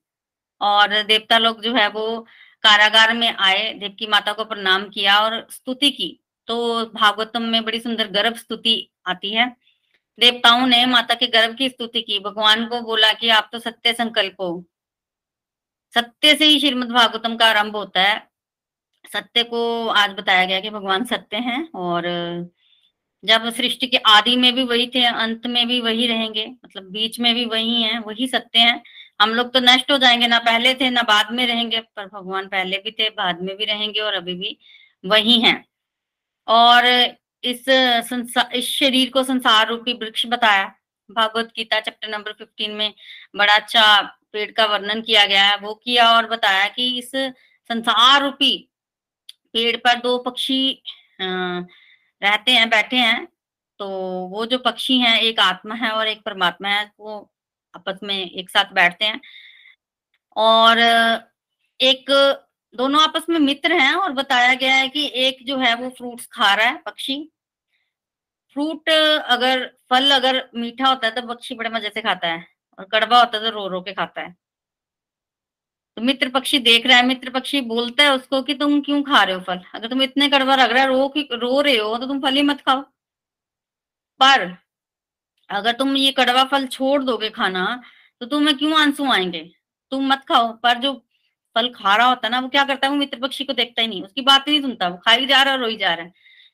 [0.61, 2.25] और देवता लोग जो है वो
[2.65, 7.79] कारागार में आए देवकी माता को प्रणाम किया और स्तुति की। तो भागवतम में बड़ी
[7.79, 9.55] सुंदर गर्भ स्तुति आती है।
[10.19, 13.93] देवताओं ने माता के गर्भ की स्तुति की। भगवान को बोला कि आप तो सत्य
[13.93, 14.65] संकल्प हो।
[15.93, 18.27] सत्य से ही श्रीमद भागवतम का आरंभ होता है।
[19.13, 22.03] सत्य को आज बताया गया कि भगवान सत्य हैं और
[23.23, 27.19] जब सृष्टि के आदि में भी वही थे, अंत में भी वही रहेंगे मतलब बीच
[27.19, 28.81] में भी वही हैं, वही सत्य हैं।
[29.19, 32.47] हम लोग तो नष्ट हो जाएँगे, ना पहले थे, ना बाद में रहेंगे, पर भगवान
[32.47, 34.57] पहले भी थे, बाद में भी रहेंगे और अभी भी
[35.03, 35.63] वही हैं।
[36.47, 36.85] और
[37.43, 37.65] इस
[38.09, 40.65] संसार इस शरीर को संसार रूपी वृक्ष बताया।
[41.09, 42.93] Bhagavad Gita chapter number fifteen में
[43.35, 44.01] बड़ा अच्छा
[44.33, 48.57] पेड़ का वर्णन किया गया है। वो किया और बताया कि इस संसार रूपी
[49.53, 50.83] पेड़ पर दो पक्षी
[51.21, 53.25] रहते हैं, बैठे हैं।
[53.79, 53.87] तो
[54.29, 57.31] वो जो पक्षी हैं, एक आत्मा है और एक परमात्मा है। वो
[57.75, 59.21] आपस में एक साथ बैठते हैं।
[60.35, 60.79] और,
[61.79, 62.05] एक,
[62.73, 66.25] दोनों आपस में मित्र हैं और बताया गया है कि एक जो है वो फ्रूट्स
[66.33, 67.31] खा रहा है, पक्षी।
[68.55, 72.45] फ्रूट, अगर, फल अगर मीठा होता है तो पक्षी बड़े मज़े से खाता है
[72.79, 74.35] और कड़वा होता है तो रो रो के खाता है।
[75.97, 79.23] तो मित्र पक्षी देख रहा है, मित्र पक्षी बोलता है उसको कि तुम क्यों खा
[79.23, 79.59] रहे हो फल?
[79.75, 82.41] अगर तुम इतने कड़वा लग रहा है, रो रो रहे हो तो तुम फल ही
[82.43, 82.81] मत खाओ।
[84.19, 84.45] पर
[85.49, 87.81] अगर तुम ये कड़वा फल छोड़ दोगे खाना
[88.21, 89.39] तो तुम्हें क्यों आँसू आएँगे?
[89.91, 90.93] तुम मत खाओ, पर जो
[91.55, 92.91] फल खा रहा होता है ना, वो क्या करता है?
[92.93, 95.53] वो मित्र पक्षी को देखता ही नहीं, उसकी बात नहीं सुनता, वो खाई जा रहा
[95.53, 96.13] है रोई जा रहा है।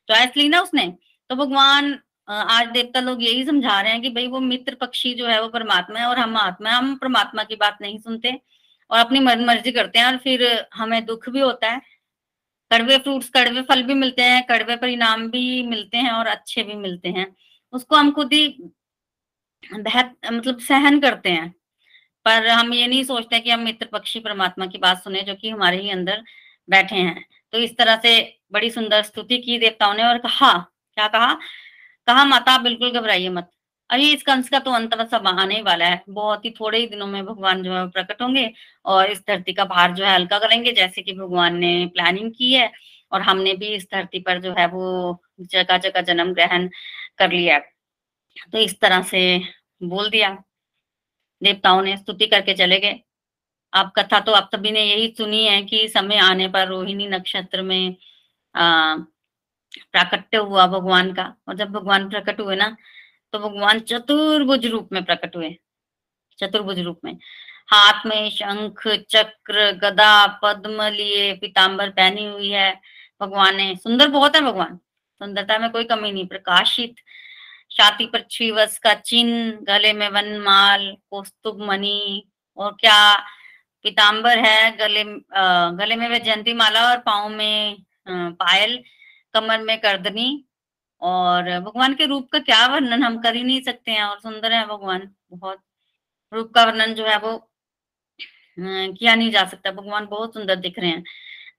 [0.10, 0.88] चॉइस ली ना उसने?
[1.30, 5.27] तो भगवान आज देवता लोग यही समझा रहे हैं कि भाई वो मित्र पक्षी जो
[5.27, 8.32] है वो परमात्मा है और हम आत्मा है, हम परमात्मा की बात नहीं सुनते
[8.91, 11.82] और अपनी मन मर्ज़ी करते हैं और फिर हमें दुख भी होता है।
[12.71, 16.75] कड़वे फ्रूट्स, कड़वे फल भी मिलते हैं, कड़वे परिणाम भी मिलते हैं और अच्छे भी
[16.75, 17.36] मिलते हैं।
[17.73, 18.47] उसको हम खुद ही
[20.34, 21.54] मतलब सहन करते हैं।
[22.26, 25.50] पर हम ये नहीं सोचते कि हम मित्र पक्षी परमात्मा की बात सुने जो कि
[25.50, 26.24] हमारे ही अंदर
[26.69, 30.54] बैठे हैं। तो इस तरह से बड़ी सुंदर स्तुति की देवताओं ने और कहा,
[30.93, 31.34] क्या कहा?
[32.08, 33.50] कहा, माता, बिल्कुल घबराइए मत।
[33.89, 36.88] अरे, इस कंस का तो अंत सब आने ही वाला है। बहुत ही थोड़े ही
[36.88, 38.54] दिनों में भगवान जो है प्रकट होंगे
[38.86, 42.54] और इस धरती का भार जो है हल्का करेंगे, जैसे कि भगवान ने प्लानिंग की
[42.54, 42.71] है
[43.12, 46.69] और हमने भी इस धरती पर जो है वो जगह जगह जन्म ग्रहण
[47.17, 47.60] कर लिया
[48.54, 49.22] तो इस तरह से
[49.82, 50.30] बोल दिया।
[51.41, 53.00] देवताओं ने स्तुति करके चले गए।
[53.74, 57.62] आप कथा तो आप सभी ने यही सुनी है कि समय आने पर रोहिणी नक्षत्र
[57.62, 57.96] में
[58.56, 62.76] प्राकट्य हुआ भगवान का। और जब भगवान प्रकट हुए ना
[63.34, 65.56] तो भगवान चतुर्भुज रूप में प्रकट हुए।
[66.39, 67.13] चतुर्भुज रूप में।
[67.67, 72.74] हाथ में शंख, चक्र, गदा, पद्म लिए पीताम्बर पहनी हुई है।
[73.22, 74.78] भगवान ने, सुंदर बहुत है भगवान।
[75.22, 76.96] सुंदरता में कोई कमी नहीं, प्रकाशित।
[77.71, 82.23] छाती पर छिवस का चिन्ह गले में वनमाल कौस्तुभ मणि
[82.57, 83.15] और क्या
[83.84, 85.01] पीताम्बर है गले
[85.38, 87.77] आ, गले में वह जयंती माला और पाओ में
[88.10, 88.84] आ, पायल
[89.34, 90.45] कमर में करदनी
[91.01, 94.53] और भगवान के रूप का क्या वर्णन हम कर ही नहीं सकते हैं और सुंदर
[94.53, 95.62] है भगवान बहुत
[96.34, 97.38] रूप का वर्णन जो है वो
[98.60, 101.03] किया नहीं जा सकता भगवान बहुत सुंदर दिख रहे हैं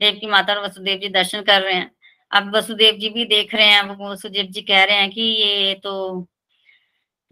[0.01, 1.91] देव की माता और वसुदेव जी दर्शन कर रहे हैं।
[2.33, 6.27] अब वसुदेव जी भी देख रहे हैं वसुदेव जी कह रहे हैं कि ये तो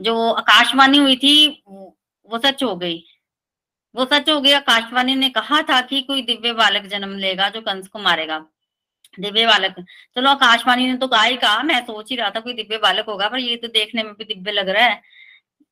[0.00, 3.02] जो आकाशवाणी हुई थी, वो सच हो गई।
[3.94, 7.60] वो सच हो गई, आकाशवाणी ने कहा था कि कोई दिव्य बालक जन्म लेगा जो
[7.60, 8.38] कंस को मारेगा।
[9.18, 9.74] दिव्य बालक,
[10.16, 13.06] चलो आकाशवाणी ने तो कहा ही कहा, मैं सोच ही रहा था कोई दिव्य बालक
[13.08, 15.00] होगा, पर ये तो देखने में भी दिव्य लग रहा है।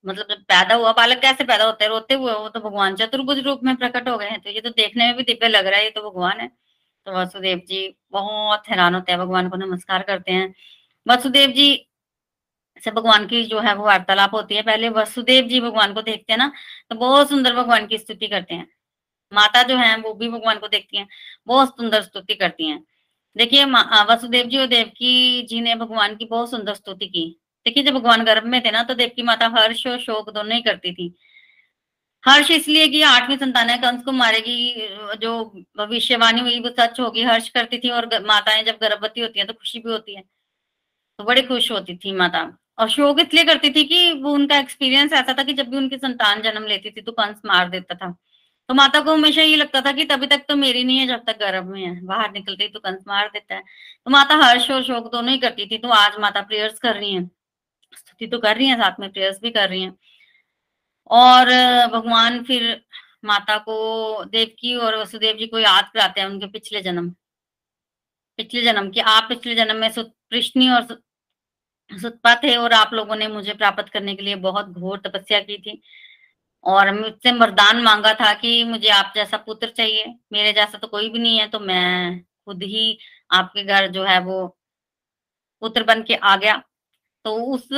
[0.05, 1.91] मतलब जब पैदा हुआ, बालक कैसे पैदा होते हैं?
[1.91, 4.71] रोते हुए वो तो भगवान चतुर्भुज रूप में प्रकट हो गए हैं तो ये तो
[4.73, 6.51] देखने में भी दिव्य लग रहा है, ये तो भगवान है।
[7.09, 10.55] तो वसुदेव जी, बहुत हैरान होते हैं, भगवान को नमस्कार करते हैं।
[11.07, 11.69] वसुदेव जी,
[12.83, 16.33] से भगवान की जो है वो वार्तालाप होती है। पहले वसुदेव जी भगवान को देखते
[16.33, 16.51] हैं ना
[16.91, 18.67] तो बहुत सुंदर भगवान की स्तुति करते हैं।
[19.33, 21.07] माता जो है, वो भी भगवान को देखती हैं,
[21.47, 22.83] बहुत सुंदर स्तुति करती हैं।
[23.37, 23.65] देखिए
[24.05, 27.25] वसुदेव जी और देवकी जी ने भगवान की बहुत सुंदर स्तुति की।
[27.67, 30.63] देखिए, जब भगवान गर्भ में थे ना तो देवकी माता हर्ष और शोक दोनों ही
[30.63, 31.15] करती थी।
[32.25, 35.45] हर्ष इसलिए कि आठवीं संतान है कंस को मारेगी, जो
[35.79, 39.53] भविष्यवाणी हुई वो सच होगी। हर्ष करती थी और माताएँ जब गर्भवती होती है तो
[39.53, 40.23] खुशी भी होती है।
[41.19, 42.41] तो बड़ी खुश होती थी माता।
[42.79, 45.97] और शोक इसलिए करती थी कि वो उनका एक्सपीरियंस ऐसा था कि जब भी उनकी
[45.99, 48.11] संतान जन्म लेती थी तो कंस मार देता था।
[48.69, 51.25] तो माता को हमेशा ये लगता था कि तभी तक तो मेरी नहीं है, जब
[51.27, 53.63] तक गर्भ में है। बाहर निकलते तो कंस मार देता है।
[54.07, 57.15] तो माता हर्ष और शोक दोनों ही करती थी। तो आज माता प्रेयर्स कर रही
[57.15, 57.25] है।
[57.97, 59.93] स्तुति तो कर रही है, साथ में प्रेयर्स भी कर रही है।
[61.11, 61.47] और
[61.93, 62.81] भगवान फिर
[63.25, 67.11] माता को देवकी और वसुदेव जी को याद कराते हैं उनके पिछले जन्म।
[68.39, 70.87] पिछले जन्म की, आप पिछले जन्म में कृष्णी और
[71.91, 75.59] सुतपा थे और आप लोगों ने मुझे प्राप्त करने के लिए बहुत घोर तपस्या की
[75.59, 75.81] थी।
[76.65, 81.09] और मुझसे वरदान मांगा था कि मुझे आप जैसा पुत्र चाहिए, मेरे जैसा तो कोई
[81.09, 82.99] भी नहीं है तो मैं खुद ही
[83.31, 84.47] आपके घर जो है वो
[85.63, 86.57] पुत्र बन के आ गया।
[87.25, 87.69] तो उस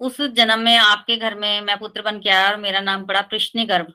[0.00, 3.20] उस जन्म में आपके घर में मैं पुत्र बन के आया और मेरा नाम पड़ा
[3.22, 3.92] कृष्ण गर्भ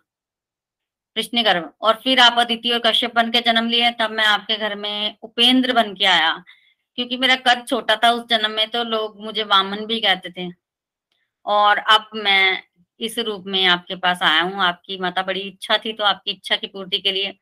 [1.16, 4.58] कृष्ण गर्भ और फिर आप अदिति और कश्यप बन के जन्म लिए, तब मैं आपके
[4.58, 6.34] घर में उपेंद्र बन के आया।
[6.98, 10.50] क्योंकि मेरा कद छोटा था उस जन्म में तो लोग मुझे वामन भी कहते थे।
[11.46, 12.62] और अब मैं
[13.00, 16.56] इस रूप में आपके पास आया हूँ। आपकी माता बड़ी इच्छा थी तो आपकी इच्छा
[16.56, 17.34] की पूर्ति के लिए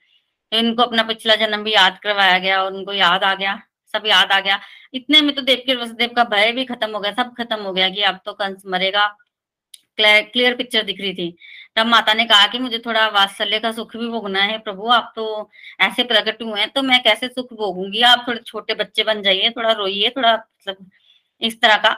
[0.51, 3.59] इनको अपना पिछला जन्म भी याद करवाया गया और उनको याद आ गया।
[3.95, 4.59] सब याद आ गया।
[4.93, 7.89] इतने में तो देवकी वसुदेव का भय भी खत्म हो गया, सब खत्म हो गया
[7.89, 9.07] कि अब तो कंस मरेगा।
[9.97, 11.35] क्लियर पिक्चर दिख रही थी।
[11.75, 15.11] तब माता ने कहा कि मुझे थोड़ा वात्सल्य का सुख भी भोगना है प्रभु, आप
[15.15, 15.49] तो
[15.81, 18.01] ऐसे प्रकट हुए हैं तो मैं कैसे सुख भोगूँगी?
[18.03, 20.89] आप थोड़े छोटे बच्चे बन जाइए, थोड़ा रोइए, थोड़ा मतलब
[21.41, 21.93] इस तरह का।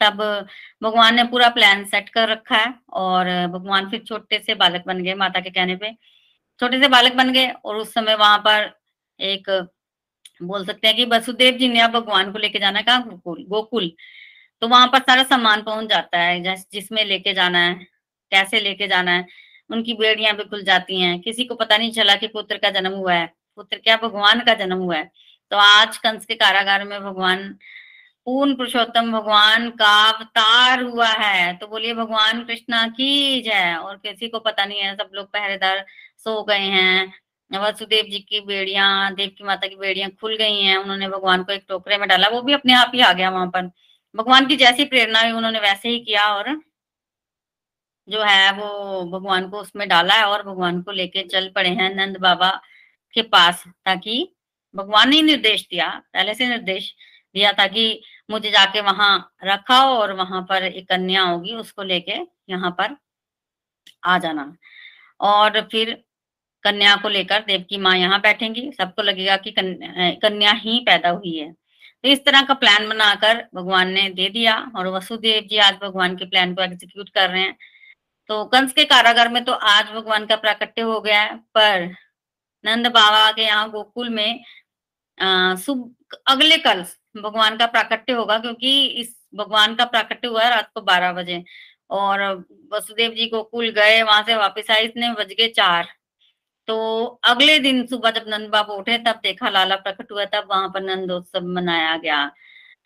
[0.00, 0.16] तब
[0.82, 5.02] भगवान ने पूरा प्लान सेट कर रखा है और भगवान फिर छोटे से बालक बन
[5.02, 5.92] गए माता के कहने पे।
[6.60, 8.70] छोटे से बालक बन गए और उस समय वहाँ पर
[9.20, 9.50] एक
[10.40, 12.98] बोल सकते हैं कि वसुदेव जी ने अब भगवान को लेके जाना कहा?
[13.00, 13.90] गोकुल गोकुल।
[14.62, 17.74] तो वहाँ पर सारा सामान पहुँच जाता है जिसमें लेके जाना है,
[18.32, 19.26] कैसे लेके जाना है,
[19.70, 22.92] उनकी बेड़ियाँ भी खुल जाती हैं। किसी को पता नहीं चला कि पुत्र का जन्म
[22.94, 23.26] हुआ है,
[23.58, 25.10] पुत्र क्या भगवान का जन्म हुआ है।
[25.52, 27.48] तो आज कंस के कारागार में भगवान,
[28.26, 33.74] पूर्ण पुरुषोत्तम भगवान का अवतार हुआ है। तो बोलिए, भगवान कृष्णा की जय!
[33.76, 35.84] और किसी को पता नहीं है, सब लोग पहरेदार
[36.18, 37.12] सो गए हैं।
[37.50, 41.52] वसुदेव जी की बेड़िया, देव की माता की बेड़ियाँ खुल गई हैं, उन्होंने भगवान को
[41.52, 43.70] एक टोकरे में डाला, वो भी अपने आप ही आ गया वहाँ पर।
[44.14, 46.48] भगवान की जैसी प्रेरणा हुई, उन्होंने वैसे ही किया और
[48.08, 51.94] जो है वो भगवान को उसमें डाला है और भगवान को लेके चल पड़े हैं
[51.94, 52.50] नंद बाबा
[53.14, 54.28] के पास, ताकि
[54.74, 56.94] भगवान ने निर्देश दिया, पहले से निर्देश
[57.34, 62.18] दिया ताकि मुझे जाके वहाँ रखा और वहाँ पर एक कन्या होगी, उसको लेके
[62.50, 62.96] यहाँ पर
[64.02, 64.56] आ जाना।
[65.20, 65.96] और फिर
[66.64, 71.36] कन्या को लेकर देव की माँ यहाँ बैठेंगी। सबको लगेगा कि कन्या ही पैदा हुई
[71.36, 75.74] है। तो इस तरह का प्लान बनाकर भगवान ने दे दिया और वसुदेव जी आज
[75.82, 77.56] भगवान के प्लान को एग्जीक्यूट कर रहे हैं।
[78.30, 81.94] तो कंस के कारागार में तो आज भगवान का प्राकट्य हो गया है, पर
[82.64, 84.40] नंद बाबा के यहाँ गोकुल में
[85.56, 85.94] सुब,
[86.26, 86.84] अगले कल
[87.16, 91.42] भगवान का प्राकट्य होगा क्योंकि इस भगवान का प्राकट्य हुआ है रात को बारह बजे।
[91.90, 92.22] और
[92.72, 95.88] वसुदेव जी गोकुल गए, वहाँ से वापस आए इतने बज गए चार।
[96.66, 100.68] तो अगले दिन सुबह जब नंद बाबा उठे, तब देखा लाला प्रकट हुआ तब वहाँ
[100.68, 102.32] पर नंदोत्सव मनाया गया।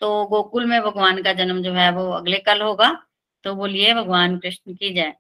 [0.01, 3.03] तो गोकुल में भगवान का जन्म जो है, वो अगले कल होगा।
[3.45, 5.15] तो बोलिए, भगवान कृष्ण की जय।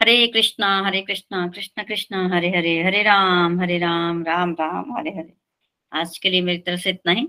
[0.00, 5.10] हरे कृष्णा हरे कृष्णा, कृष्ण कृष्ण, हरे हरे हरे राम हरे राम राम राम, हरे
[5.10, 5.32] हरे।
[5.92, 7.28] आज के लिए मेरी तरफ़ से इतना ही।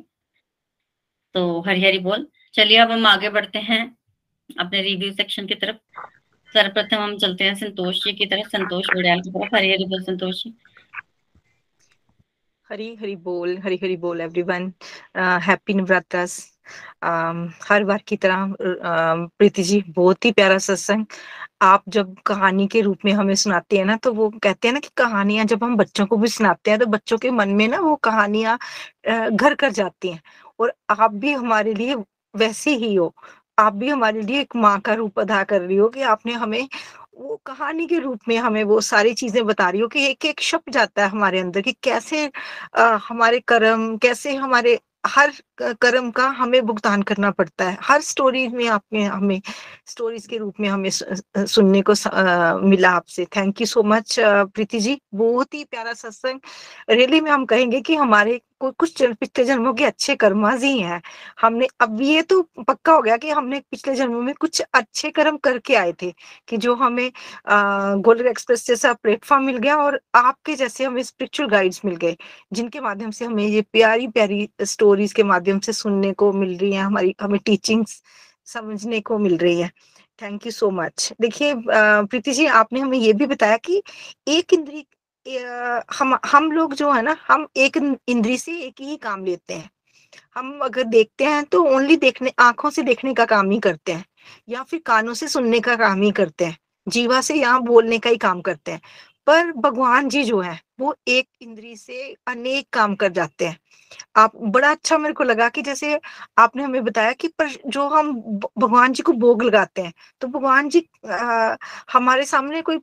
[1.34, 3.97] तो हरी हरी बोल। चलिए अब हम आगे बढ़ते हैं
[4.60, 5.76] अपने रिव्यू सेक्शन की तरफ़।
[6.54, 10.04] सर्वप्रथम हम चलते हैं संतोष जी की तरफ़। संतोष बड़ियाल की तरफ़। हरी हरी बोल
[10.04, 10.54] संतोष जी
[12.70, 14.72] हरी हरी बोल, हरी हरी बोल एवरीवन
[15.44, 16.39] हैप्पी नवरात्रास।
[17.70, 21.06] हर बार की तरह प्रीति जी बहुत ही प्यारा सत्संग।
[21.62, 24.80] आप जब कहानी के रूप में हमें सुनाते हैं ना तो वो कहते हैं ना
[24.80, 27.80] कि कहानियाँ जब हम बच्चों को भी सुनाते हैं तो बच्चों के मन में ना
[27.82, 28.58] वो कहानियाँ
[29.08, 30.22] घर कर जाती हैं।
[30.60, 31.96] और आप भी हमारे लिए
[32.34, 33.13] वैसे ही हो।
[33.58, 36.68] आप भी हमारे लिए एक माँ का रूप अदा कर रही हो कि आपने हमें
[37.18, 40.42] वो कहानी के रूप में हमें वो सारी चीज़ें बता रही हो कि एक एक
[40.42, 42.26] शब्द जाता है हमारे अंदर कि कैसे
[42.78, 45.32] आ, हमारे कर्म कैसे हमारे हर
[45.82, 49.42] कर्म का हमें भुगतान करना पड़ता है। हर स्टोरी में आपने हमें
[49.88, 54.80] स्टोरीज के रूप में हमें सुनने को आ, मिला आपसे। Thank you so much Preeti
[54.80, 55.00] ji.
[55.16, 56.39] बहुत ही प्यारा सत्संग।
[56.89, 58.39] रियली में हम कहेंगे कि हमारे
[58.71, 61.02] कुछ पिछले जन्मों के अच्छे कर्माज ही हैं।
[61.41, 65.38] हमने, अब ये तो पक्का हो गया कि हमने पिछले जन्मों में कुछ अच्छे कर्म
[65.43, 66.12] करके आए थे,
[66.47, 67.12] कि जो हमें
[67.49, 72.15] गोल्डन एक्सप्रेस जैसा प्लेटफॉर्म मिल गया और आपके जैसे हमें स्पिरिचुअल गाइड्स मिल गए,
[72.54, 76.71] जिनके माध्यम से हमें ये प्यारी प्यारी स्टोरीज के माध्यम से सुनने को मिल रही
[76.73, 78.02] है, हमारी, हमें टीचिंग्स
[78.47, 79.71] समझने को मिल रही है।
[80.19, 81.12] Thank you so much.
[81.21, 83.82] देखिए प्रीति जी, आपने हमें ये भी बताया कि
[84.28, 84.86] एक इंद्री
[85.26, 89.70] हम हम लोग जो है ना, हम एक इंद्री से एक ही काम लेते हैं।
[90.36, 94.06] हम अगर देखते हैं तो ओनली देखने, आँखों से देखने का काम ही करते हैं,
[94.50, 96.58] या फिर कानों से सुनने का काम ही करते हैं,
[96.88, 98.82] जीवा से यहाँ बोलने का ही काम करते हैं।
[99.28, 103.58] पर भगवान जी जो है वो एक इंद्री से अनेक काम कर जाते हैं।
[104.18, 106.00] आप बड़ा अच्छा मेरे को लगा कि जैसे
[106.40, 108.14] आपने हमें बताया कि पर जो हम
[108.60, 111.56] भगवान जी को भोग लगाते हैं तो भगवान जी आ,
[111.94, 112.78] हमारे सामने कोई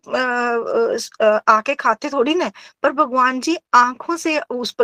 [1.49, 2.51] आके खाते थोड़ी ना
[2.83, 4.75] पर भगवान जी आँखों से उस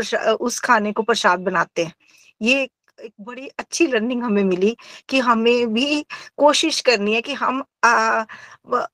[0.41, 1.95] उस खाने को प्रसाद बनाते हैं।
[2.41, 2.63] ये
[2.99, 4.77] एक बड़ी अच्छी लर्निंग हमें मिली
[5.09, 6.03] कि हमें भी
[6.39, 8.25] कोशिश करनी है कि हम आ,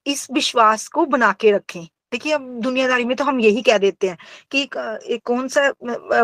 [0.06, 4.08] इस विश्वास को बना के रखें। देखिए, अब दुनियादारी में तो हम यही कह देते
[4.08, 4.16] हैं
[4.52, 5.70] कि एक कौन सा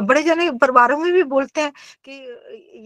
[0.00, 1.72] बड़े जने परिवारों में भी बोलते हैं
[2.04, 2.12] कि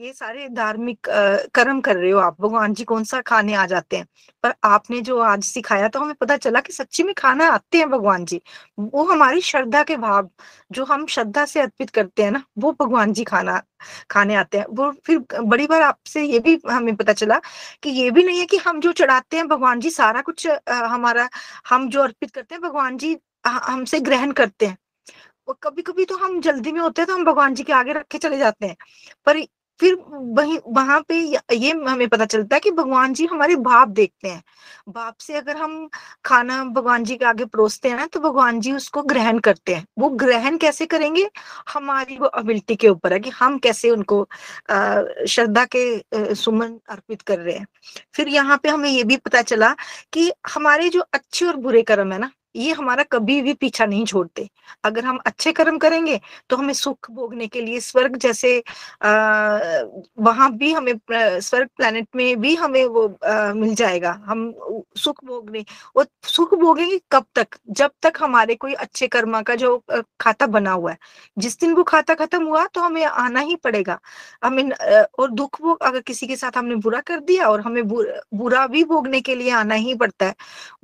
[0.05, 1.09] ये सारे धार्मिक
[1.55, 4.07] कर्म कर रहे हो आप, भगवान जी कौन सा खाने आ जाते हैं?
[4.45, 7.89] पर आपने जो आज सिखाया तो हमें पता चला कि सच्ची में खाना आते हैं
[7.91, 8.41] भगवान जी।
[8.81, 10.29] वो हमारी श्रद्धा के भाव,
[10.71, 13.61] जो हम श्रद्धा से अर्पित करते हैं ना, वो भगवान जी खाना
[14.11, 17.41] खाने आते हैं। वो फिर बड़ी बार आपसे ये भी हमें पता चला
[17.83, 21.29] कि ये भी नहीं है कि हम जो चढ़ाते हैं, भगवान जी सारा कुछ हमारा,
[21.69, 23.17] हम जो अर्पित करते हैं, भगवान जी
[23.47, 24.77] हमसे ग्रहण करते हैं।
[25.63, 28.07] कभी कभी तो हम जल्दी में होते हैं तो हम भगवान जी के आगे रख
[28.11, 28.77] के चले जाते हैं।
[29.27, 29.37] पर
[29.81, 31.15] फिर वही, वहाँ पे
[31.55, 34.43] ये हमें पता चलता है कि भगवान जी हमारे भाव देखते हैं।
[34.89, 35.89] भाव से अगर हम
[36.25, 39.85] खाना भगवान जी के आगे परोसते हैं ना तो भगवान जी उसको ग्रहण करते हैं।
[39.99, 41.29] वो ग्रहण कैसे करेंगे?
[41.69, 44.27] हमारी वो अबिलिटी के ऊपर है कि हम कैसे उनको
[44.71, 47.67] श्रद्धा के सुमन अर्पित कर रहे हैं।
[48.15, 49.75] फिर यहाँ पे हमें ये भी पता चला
[50.13, 54.05] कि हमारे जो अच्छे और बुरे कर्म है ना ये हमारा कभी भी पीछा नहीं
[54.07, 54.49] छोड़ते।
[54.85, 58.57] अगर हम अच्छे कर्म करेंगे तो हमें सुख भोगने के लिए स्वर्ग जैसे
[60.21, 64.53] वहाँ भी हमें स्वर्ग प्लेनेट में भी हमें वो आ, मिल जाएगा। हम
[64.97, 65.65] सुख भोगने
[65.97, 67.57] और सुख भोगेंगे कब तक?
[67.71, 69.77] जब तक हमारे कोई अच्छे कर्मा का जो
[70.21, 70.99] खाता बना हुआ है।
[71.39, 73.99] जिस दिन वो खाता खत्म हुआ तो हमें आना ही पड़ेगा।
[74.45, 74.71] हमें
[75.19, 78.85] और दुख भोग अगर किसी के साथ हमने बुरा कर दिया और हमें बुरा भी
[78.85, 80.35] भोगने के लिए आना ही पड़ता है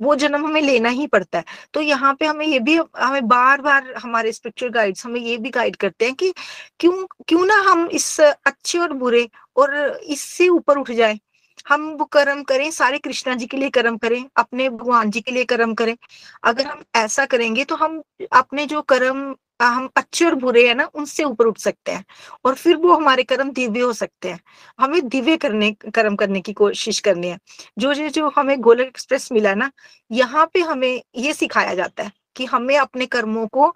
[0.01, 3.61] वो जन्म हमें लेना ही पड़ता है। तो यहाँ पे हमें ये भी, हमें बार
[3.61, 6.33] बार हमारे स्पिरिचुअल गाइड्स हमें ये भी गाइड करते हैं कि
[6.79, 11.19] क्यों क्यों ना हम इस अच्छे और बुरे और इससे ऊपर उठ जाए।
[11.67, 15.31] हम वो कर्म करें, सारे कृष्णा जी के लिए कर्म करें, अपने भगवान जी के
[15.31, 15.95] लिए कर्म करें।
[16.43, 20.85] अगर हम ऐसा करेंगे तो हम अपने जो कर्म हम अच्छे और बुरे है ना,
[20.95, 22.03] उनसे ऊपर उठ सकते हैं।
[22.45, 24.39] और फिर वो हमारे कर्म दिव्य हो सकते हैं।
[24.79, 27.37] हमें दिव्य करने, कर्म करने की कोशिश करनी है।
[27.77, 29.71] जो जो जो हमें गोलक एक्सप्रेस मिला ना,
[30.11, 33.73] यहाँ पे हमें ये सिखाया जाता है कि हमें अपने कर्मों को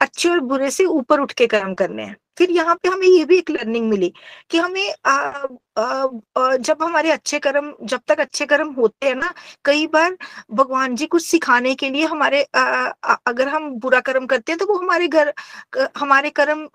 [0.00, 3.24] अच्छे और बुरे से ऊपर उठ के कर्म करने हैं। फिर यहाँ पे हमें ये
[3.24, 4.12] भी एक लर्निंग मिली
[4.50, 5.10] कि हमें आ,
[5.78, 6.06] आ,
[6.38, 9.32] आ, जब हमारे अच्छे कर्म जब तक अच्छे कर्म होते हैं ना
[9.64, 10.16] कई बार
[10.52, 12.60] भगवान जी कुछ सिखाने के लिए हमारे आ,
[13.04, 15.32] आ, अगर हम बुरा कर्म करते हैं तो वो हमारे घर
[15.98, 16.68] हमारे कर्म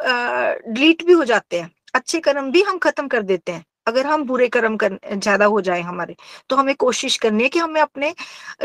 [0.73, 4.23] डिलीट भी हो जाते हैं। अच्छे कर्म भी हम खत्म कर देते हैं। अगर हम
[4.25, 6.15] बुरे कर्म कर, ज़्यादा हो जाए हमारे
[6.49, 8.13] तो हमें कोशिश करनी है कि हमें अपने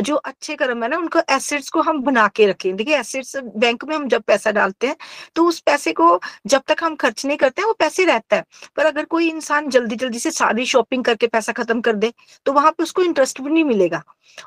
[0.01, 3.85] जो अच्छे कर्म है ना, उनको एसेट्स को हम बना के रखें। देखिए एसेट्स बैंक
[3.85, 4.97] में हम जब पैसा डालते हैं
[5.37, 8.45] तो उस पैसे को जब तक हम खर्च नहीं करते हैं, वो पैसे रहता है।
[8.77, 12.13] पर अगर कोई इंसान जल्दी जल्दी से सारी शॉपिंग करके पैसा खत्म कर दे
[12.47, 14.03] तो वहाँ पे उसको इंटरेस्ट भी नहीं मिलेगा।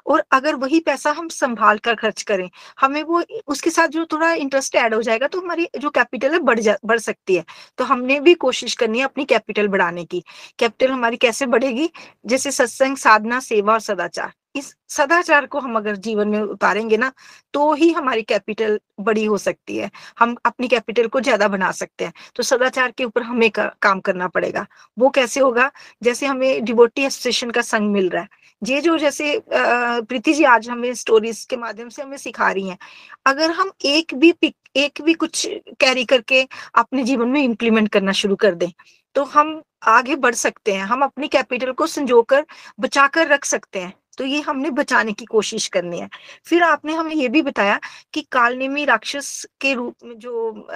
[0.06, 2.50] और अगर वही पैसा हम संभाल कर खर्च करें,
[2.80, 6.40] हमें वो उसके साथ जो थोड़ा इंटरेस्ट ऐड हो जाएगा तो हमारी जो कैपिटल है,
[6.42, 7.44] बढ़ जा, बढ़ सकती है।
[7.78, 10.24] तो हमने भी कोशिश करनी है अपनी कैपिटल बढ़ाने की।
[10.60, 11.90] कैपिटल हमारी कैसे बढ़ेगी?
[12.26, 17.12] जैसे सत्संग साधना सेवा और सदाचार। इस सदाचार को हम अगर जीवन में उतारेंगे ना
[17.54, 19.90] तो ही हमारी कैपिटल बड़ी हो सकती है।
[20.20, 24.00] हम अपनी कैपिटल को ज़्यादा बना सकते हैं। तो सदाचार के ऊपर हमें का, काम
[24.00, 24.66] करना पड़ेगा।
[24.98, 25.72] वो कैसे होगा?
[26.02, 28.30] जैसे हमें डिवोटी एसोसिएशन का संग मिल रहा है।
[28.62, 32.78] ये जो जैसे प्रीति जी आज हमें स्टोरीज के माध्यम से हमें सिखा रही हैं।
[33.26, 35.48] अगर हम एक भी पिक एक भी कुछ
[35.80, 36.42] कैरी करके
[36.76, 38.70] अपने जीवन में इम्प्लीमेंट करना शुरू कर दें
[39.16, 42.46] तो हम आगे बढ़ सकते हैं। हम अपनी कैपिटल को संजोकर
[42.80, 46.10] बचाकर रख सकते हैं। तो ये हमने बचाने की कोशिश करनी है।
[46.46, 47.80] फिर आपने हमें ये भी बताया
[48.14, 50.68] कि कालनेमी राक्षस के रूप में जो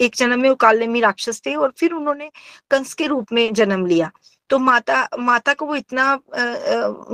[0.00, 2.30] एक जन्म में वो कालनेमी राक्षस थे और फिर उन्होंने
[2.70, 4.10] कंस के रूप में जन्म लिया।
[4.50, 6.16] तो माता माता को वो इतना आ,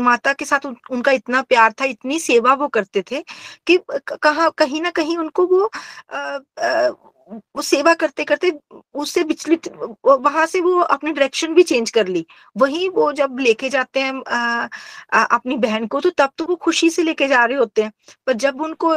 [0.03, 3.25] माता के साथ उन, उनका इतना प्यार था इतनी सेवा वो करते थे
[3.67, 3.79] कि
[4.23, 5.71] कहा कहीं ना कहीं उनको वो
[6.13, 6.91] आ, आ,
[7.29, 8.51] वो सेवा करते करते
[8.95, 9.69] उससे विचलित
[10.07, 12.25] वहाँ से वो अपने डायरेक्शन भी चेंज कर ली।
[12.57, 14.69] वही वो जब लेके जाते हैं आ,
[15.15, 17.93] अपनी बहन को तो तब तो वो खुशी से लेके जा रहे होते हैं।
[18.27, 18.95] पर जब उनको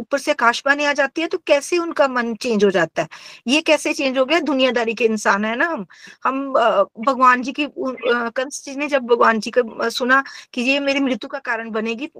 [0.00, 3.08] ऊपर से आकाशवाणी आ जाती है तो कैसे उनका मन चेंज हो जाता है?
[3.46, 4.40] ये कैसे चेंज हो गया?
[4.42, 5.86] दुनियादारी के इंसान है ना हम।
[6.24, 6.52] हम
[7.06, 10.22] भगवान जी की कंस जी ने जब भगवान जी का सुना
[10.54, 12.10] कि ये मेरी मृत्यु का कारण बनेगी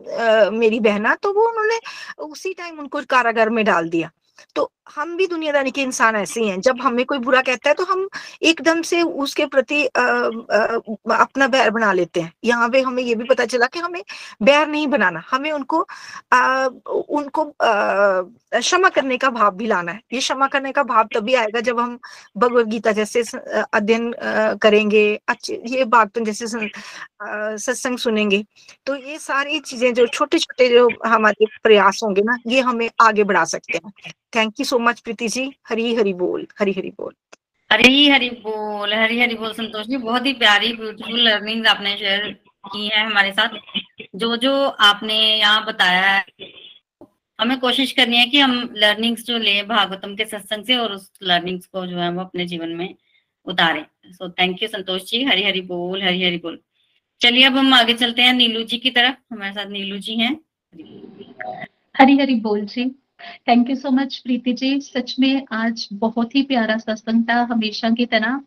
[0.59, 1.79] मेरी बहना तो वो उन्होंने
[2.25, 4.11] उसी टाइम उनको कारागार में डाल दिया।
[4.57, 7.75] तो हम भी दुनियादारी के इंसान ऐसे ही हैं। जब हमें कोई बुरा कहता है
[7.75, 8.09] तो हम
[8.43, 13.15] एकदम से उसके प्रति आ, आ, अपना बैर बना लेते हैं। यहाँ पे हमें ये
[13.15, 14.03] भी पता चला कि हमें
[14.43, 15.87] बैर नहीं बनाना हमें उनको
[16.33, 21.35] आ, उनको क्षमा करने का भाव भी लाना है। ये क्षमा करने का भाव तभी
[21.35, 21.99] आएगा जब हम
[22.39, 23.23] भगवत गीता जैसे
[23.75, 24.13] अध्ययन
[24.63, 28.45] करेंगे अच्छे ये बात जैसे सत्संग सुनेंगे।
[28.87, 33.25] तो ये सारी चीज़ें जो छोटे छोटे जो हमारे प्रयास होंगे ना ये हमें आगे
[33.25, 37.15] बढ़ा सकते हैं। Thank you so much Preeti ji Hari Hari बोल हरी हरी बोल
[37.71, 42.29] हरी हरी बोल हरी हरी बोल संतोष जी बहुत ही प्यारी ब्यूटीफुल लर्निंग आपने शेयर
[42.67, 43.59] की है हमारे साथ।
[44.17, 44.53] जो जो
[44.87, 46.51] आपने यहाँ बताया है
[47.39, 51.11] हमें कोशिश करनी है कि हम लर्निंग्स जो ले भागवतम के सत्संग से और उस
[51.23, 52.95] लर्निंग्स को जो है वो अपने जीवन में
[53.47, 56.59] उतारें। So thank you Santosh ji Hari Hari बोल हरी हरी बोल
[57.21, 60.35] चलिए अब हम आगे चलते हैं। नीलू जी की तरफ़। हमारे साथ नीलू जी हैं।
[61.95, 62.85] हरी हरी बोल जी।
[63.49, 67.91] Thank you so much Preeti ji सच में आज बहुत ही प्यारा सत्संग था हमेशा
[67.91, 68.41] की तरह।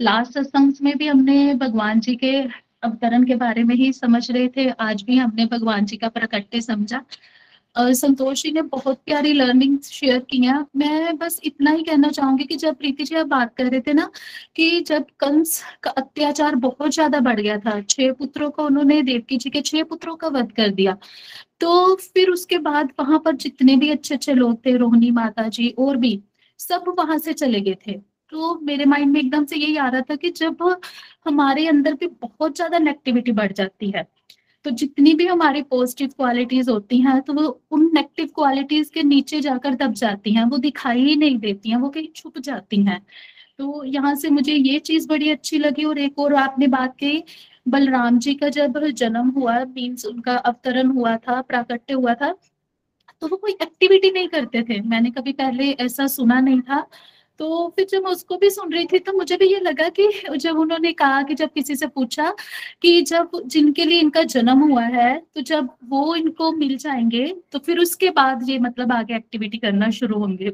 [0.00, 2.40] लास्ट सत्संग में भी हमने भगवान जी के
[2.82, 6.60] अवतरण के बारे में ही समझ रहे थे। आज भी हमने भगवान जी का प्रकट्य
[6.60, 7.02] समझा।
[7.76, 12.56] संतोष जी ने बहुत प्यारी लर्निंग शेयर किया मैं बस इतना ही कहना चाहूँगी कि
[12.56, 14.10] जब प्रीति जी आप बात कर रहे थे ना
[14.56, 19.36] कि जब कंस का अत्याचार बहुत ज़्यादा बढ़ गया था, छह पुत्रों को उन्होंने, देवकी
[19.36, 20.96] जी के छह पुत्रों का वध कर दिया
[21.60, 25.68] तो फिर उसके बाद वहाँ पर जितने भी अच्छे अच्छे लोग थे, रोहिणी माता जी
[25.78, 26.20] और भी,
[26.60, 27.98] सब वहाँ से चले गए थे।
[28.32, 30.62] तो मेरे माइंड में एकदम से यही आ रहा था कि जब
[31.26, 34.06] हमारे अंदर भी बहुत ज़्यादा नेगेटिविटी बढ़ जाती है
[34.64, 39.40] तो जितनी भी हमारी पॉजिटिव क्वालिटीज होती हैं तो वो उन नेगेटिव क्वालिटीज के नीचे
[39.40, 43.00] जाकर दब जाती हैं, वो दिखाई ही नहीं देती हैं, वो कहीं छुप जाती हैं।
[43.58, 47.22] तो यहाँ से मुझे ये चीज़ बड़ी अच्छी लगी और एक और आपने बात की
[47.66, 52.34] बलराम जी का जब जन्म हुआ मीन्स उनका अवतरण हुआ था, प्राकट्य हुआ था
[53.22, 56.86] तो वो कोई एक्टिविटी नहीं करते थे। मैंने कभी पहले ऐसा सुना नहीं था
[57.38, 60.58] तो फिर जब उसको भी सुन रही थी तो मुझे भी ये लगा कि जब
[60.58, 62.30] उन्होंने कहा कि जब किसी से पूछा
[62.82, 67.58] कि जब जिनके लिए इनका जन्म हुआ है तो जब वो इनको मिल जाएँगे तो
[67.58, 70.52] फिर उसके बाद ये मतलब आगे एक्टिविटी करना शुरू होंगे।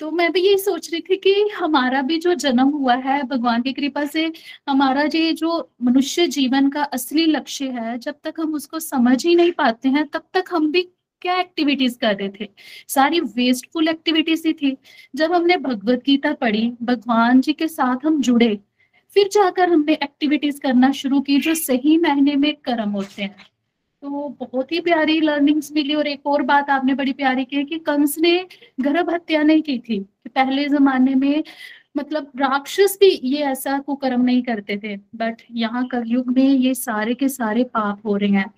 [0.00, 3.62] तो मैं भी यही सोच रही थी कि हमारा भी जो जन्म हुआ है, भगवान
[3.62, 4.32] की कृपा से
[4.68, 9.34] हमारा ये जो मनुष्य जीवन का असली लक्ष्य है, जब तक हम उसको समझ ही
[9.34, 10.88] नहीं पाते हैं, तब तक हम भी
[11.22, 12.48] क्या एक्टिविटीज़ कर रहे थे?
[12.88, 14.76] सारी वेस्टफुल एक्टिविटीज़ ही थी।
[15.14, 18.58] जब हमने भगवत गीता पढ़ी, भगवान जी के साथ हम जुड़े,
[19.12, 23.36] फिर जाकर हमने एक्टिविटीज़ करना शुरू की, जो सही महीने में कर्म होते हैं।
[24.02, 27.78] तो बहुत ही प्यारी लर्निंग्स मिली और एक और बात आपने बड़ी प्यारी की कि
[27.78, 28.46] कंस ने
[28.80, 31.42] गर्भ हत्या नहीं की थी पहले जमाने में
[31.96, 37.14] मतलब राक्षस भी ये ऐसा कुकर्म नहीं करते थे बट यहाँ कलयुग में ये सारे
[37.14, 38.50] के सारे पाप हो रहे हैं।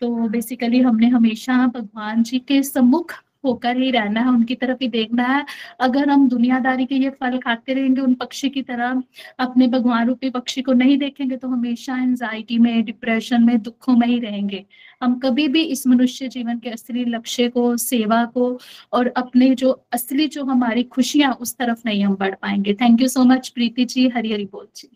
[0.00, 3.12] तो बेसिकली हमने हमेशा भगवान जी के सम्मुख
[3.44, 5.44] होकर ही रहना है, उनकी तरफ़ ही देखना है।
[5.80, 9.02] अगर हम दुनियादारी के ये फल खाते रहेंगे, उन पक्षी की तरह
[9.38, 14.06] अपने भगवान रूपी पक्षी को नहीं देखेंगे तो हमेशा एंजाइटी में डिप्रेशन में, दुखों में
[14.06, 14.64] ही रहेंगे।
[15.02, 18.58] हम कभी भी इस मनुष्य जीवन के असली लक्ष्य को, सेवा को
[18.92, 23.08] और अपने जो असली जो हमारी खुशियाँ, उस तरफ़ नहीं हम बढ़ पाएँगे। Thank you
[23.08, 24.08] so much Preeti ji.
[24.08, 24.88] Hari Hari बोल जी।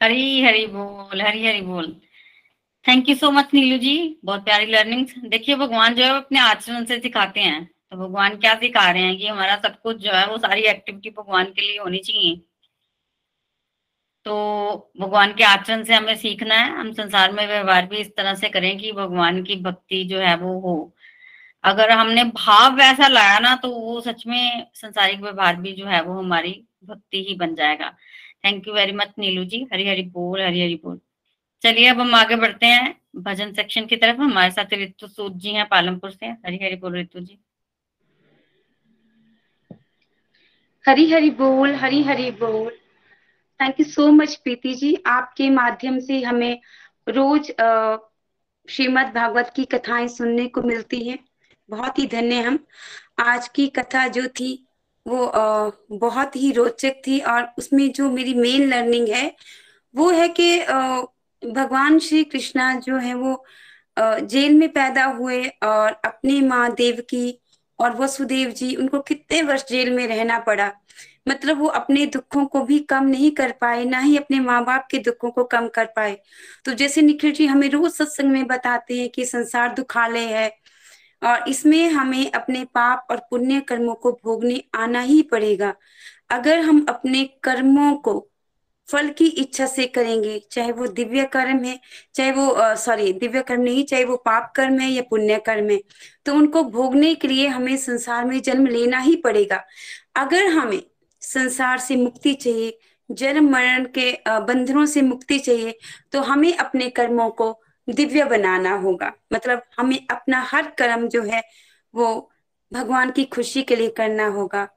[0.00, 1.96] हरी हरी बोल हरी हरी बोल।
[2.84, 3.92] Thank you so much Neelu ji
[4.24, 8.54] बहुत प्यारी लर्निंग देखिए, भगवान जो है अपने आचरण से सिखाते हैं। तो भगवान क्या
[8.54, 11.78] सिखा रहे हैं कि हमारा सब कुछ जो है वो सारी एक्टिविटी भगवान के लिए
[11.78, 12.40] होनी चाहिए।
[14.26, 14.34] तो
[15.00, 18.48] भगवान के आचरण से हमें सीखना है। हम संसार में व्यवहार भी इस तरह से
[18.48, 20.74] करें कि भगवान की भक्ति जो है वो हो।
[21.64, 26.02] अगर हमने भाव वैसा लाया ना तो वो सच में संसारिक व्यवहार भी जो है
[26.02, 26.52] वो हमारी
[26.84, 27.90] भक्ति ही बन जाएगा।
[28.44, 31.00] Thank you very much Neelu ji Hari Hari बोल हरी हरी बोल।
[31.62, 35.50] चलिए अब हम आगे बढ़ते हैं। भजन सेक्शन की तरफ़। हमारे साथ ऋतु सूद जी
[35.50, 37.38] हैं पालमपुर से हरी हरी बोल ऋतु जी।
[40.84, 42.70] हरी हरी बोल हरी हरी बोल।
[43.60, 44.96] Thank you so much Preeti ji.
[45.06, 46.60] आपके माध्यम से हमें
[47.08, 47.50] रोज
[48.68, 51.18] श्रीमद् भागवत की कथाएँ सुनने को मिलती हैं।
[51.68, 52.58] बहुत ही धन्य हम।
[53.20, 54.52] आज की कथा जो थी
[55.06, 59.34] वो आ, बहुत ही रोचक थी और उसमें जो मेरी मेन लर्निंग है
[59.94, 60.58] वो है कि
[61.42, 63.44] भगवान श्री कृष्णा जो है वो
[63.98, 67.38] जेल में पैदा हुए और अपनी माँ देवकी
[67.78, 70.70] और वसुदेव जी, उनको कितने वर्ष जेल में रहना पड़ा।
[71.28, 74.86] मतलब वो अपने दुखों को भी कम नहीं कर पाए, ना ही अपने माँ बाप
[74.90, 76.16] के दुखों को कम कर पाए।
[76.64, 80.50] तो जैसे निखिल जी हमें रोज सत्संग में बताते हैं कि संसार दुखालय है
[81.22, 85.74] और इसमें हमें अपने पाप और पुण्य कर्मों को भोगने आना ही पड़ेगा।
[86.30, 88.18] अगर हम अपने कर्मों को
[88.92, 91.78] फल की इच्छा से करेंगे, चाहे वो दिव्य कर्म है,
[92.14, 95.80] चाहे वो सॉरी दिव्य कर्म नहीं, चाहे वो पाप कर्म है या पुण्य कर्म है
[96.26, 99.62] तो उनको भोगने के लिए हमें संसार में जन्म लेना ही पड़ेगा।
[100.16, 100.82] अगर हमें
[101.22, 102.78] संसार से मुक्ति चाहिए,
[103.10, 105.78] जन्म मरण के बंधनों से मुक्ति चाहिए
[106.12, 111.42] तो हमें अपने कर्मों को दिव्य बनाना होगा। मतलब हमें अपना हर कर्म जो है,
[111.94, 112.30] वो
[112.72, 114.68] भगवान की खुशी के लिए करना होगा।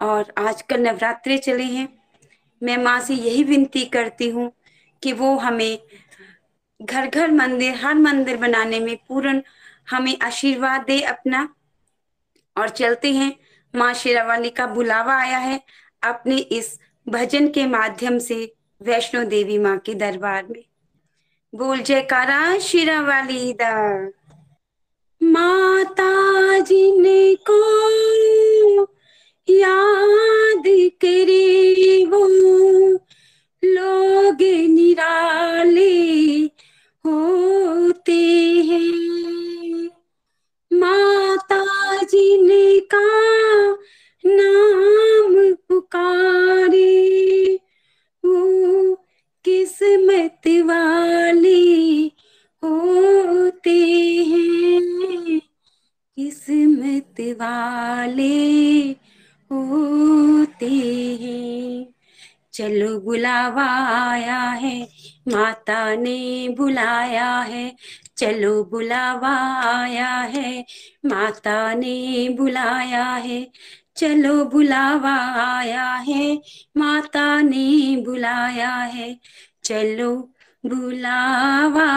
[0.00, 1.88] और आजकल नवरात्रे चले हैं
[2.64, 4.52] मैं माँ से यही विनती करती हूँ
[5.02, 5.78] कि वो हमें
[6.82, 9.42] घर घर मंदिर, हर मंदिर बनाने में पूर्ण
[9.90, 11.54] हमें आशीर्वाद दे अपना।
[12.56, 13.36] और चलते हैं,
[13.76, 15.60] माँ शेरावाली का बुलावा आया है
[16.02, 20.64] अपने इस भजन के माध्यम से वैष्णो देवी माँ के दरबार में।
[21.54, 24.08] बोल जयकारा शिरा वाली दा।
[25.22, 27.64] माता जिनको
[29.48, 30.62] याद
[31.00, 32.26] करे वो
[33.64, 35.92] लोग निराले
[37.06, 38.20] होते
[38.66, 39.88] हैं।
[40.72, 41.62] माता
[42.02, 43.04] जी ने का
[44.26, 47.54] नाम पुकारे,
[48.24, 48.94] वो
[49.44, 51.60] किस्मत वाले
[52.62, 53.78] होते
[54.28, 55.40] हैं।
[56.16, 58.32] किस्मत वाले
[59.50, 60.70] होते
[61.22, 61.94] हैं।
[62.52, 63.66] चलो बुलावा
[64.10, 64.88] आया है,
[65.28, 67.76] माता ने बुलाया है।
[68.16, 70.64] चलो बुलावा आया है,
[71.06, 73.50] माता ने बुलाया है।
[73.96, 75.16] चलो बुलावा
[75.58, 76.42] आया है,
[76.76, 79.20] माता ने बुलाया है।
[79.64, 80.30] चलो
[80.66, 81.90] बुलावा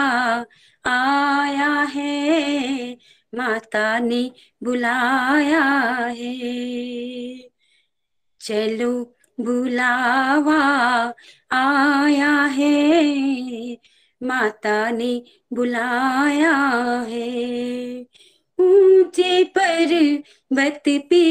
[0.84, 2.98] आया है
[3.34, 5.64] माता ने बुलाया
[6.06, 7.50] है।
[8.40, 10.60] चलो बुलावा
[11.52, 13.78] आया है।
[14.22, 15.22] माता ने
[15.52, 16.54] बुलाया
[17.08, 18.00] है।
[18.60, 20.22] ऊँचे पर
[20.52, 21.22] बत पे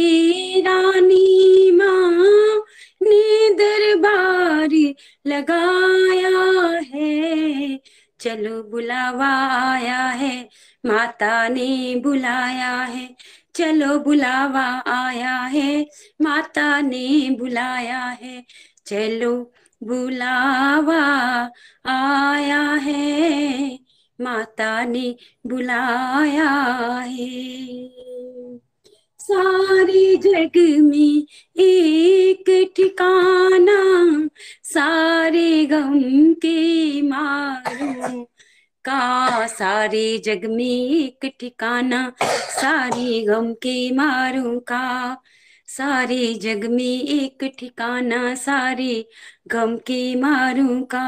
[0.61, 2.57] रानी माँ
[3.01, 4.93] ने दरबार
[5.27, 7.79] लगाया है।
[8.19, 9.29] चलो बुलावा
[9.71, 10.49] आया है।
[10.85, 13.15] माता ने बुलाया है,
[13.55, 15.87] चलो बुलावा आया है।
[16.21, 18.45] माता ने बुलाया है,
[18.85, 19.51] चलो
[19.83, 21.03] बुलावा
[21.85, 23.79] आया है।
[24.21, 25.15] माता ने
[25.47, 26.49] बुलाया
[26.99, 27.57] है।
[29.19, 31.27] सारे जग में
[31.63, 33.81] एक ठिकाना,
[34.63, 38.29] सारे गम के मारो
[38.89, 42.13] का सारे जग में एक ठिकाना,
[42.61, 45.17] सारे गम के मारो का।
[45.67, 49.09] सारे जग में एक ठिकाना, सारे
[49.47, 51.07] गम के मारू का।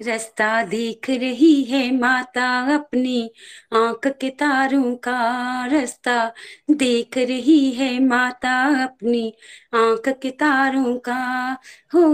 [0.00, 3.30] रास्ता देख रही है माता अपनी
[3.72, 5.20] आँख के तारों का।
[5.66, 6.32] रास्ता
[6.70, 9.34] देख रही है माता अपनी
[9.74, 11.56] आँख के तारों का।
[11.94, 12.08] हो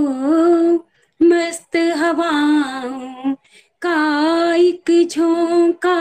[1.22, 3.34] मस्त हवाओं
[3.82, 5.98] का, एक झोंका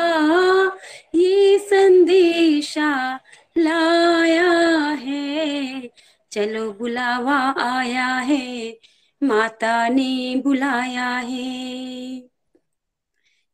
[1.15, 3.19] ये संदेशा
[3.57, 4.51] लाया
[4.89, 5.91] है।
[6.31, 8.77] चलो बुलावा आया है,
[9.23, 12.19] माता ने बुलाया है।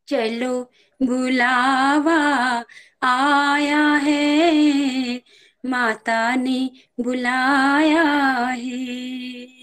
[0.07, 0.63] चलो
[1.01, 2.63] बुलावा
[3.03, 5.21] आया है,
[5.65, 6.69] माता ने
[6.99, 8.03] बुलाया
[8.47, 9.62] है।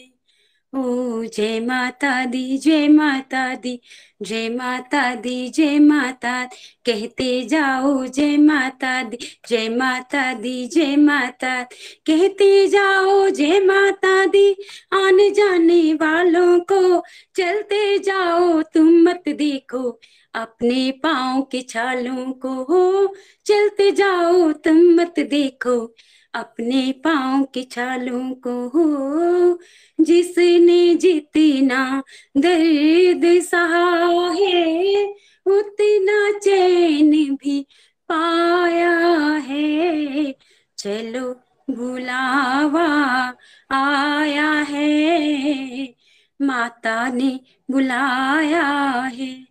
[0.72, 3.80] ओ जय माता दी, जय माता दी,
[4.22, 6.44] जय माता दी, जय माता
[6.86, 9.18] कहते जाओ जय माता दी,
[9.48, 11.62] जय माता दी, जय माता
[12.06, 14.52] कहते जाओ जय माता दी,
[14.92, 17.00] आने जाने वालों को।
[17.36, 20.00] चलते जाओ, तुम मत देखो,
[20.34, 23.14] अपने पाँव के छालों को हो।
[23.46, 25.94] चलते जाओ, तुम मत देखो
[26.34, 29.58] अपने पाँव के छालों को हो,
[30.00, 32.02] जिसने जितना
[32.36, 35.04] दर्द सहा है,
[35.46, 37.66] उतना चैन भी
[38.08, 40.34] पाया है।
[40.78, 42.86] चलो बुलावा
[43.70, 45.94] आया है,
[46.42, 48.66] माता ने बुलाया
[49.00, 49.49] है।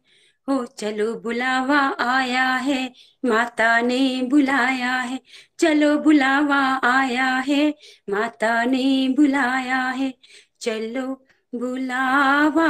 [0.50, 2.94] हो चलो बुलावा आया है,
[3.26, 5.20] माता ने बुलाया है।
[5.60, 7.76] चलो बुलावा आया है,
[8.10, 10.14] माता ने बुलाया है।
[10.62, 11.26] चलो
[11.56, 12.70] बुलावा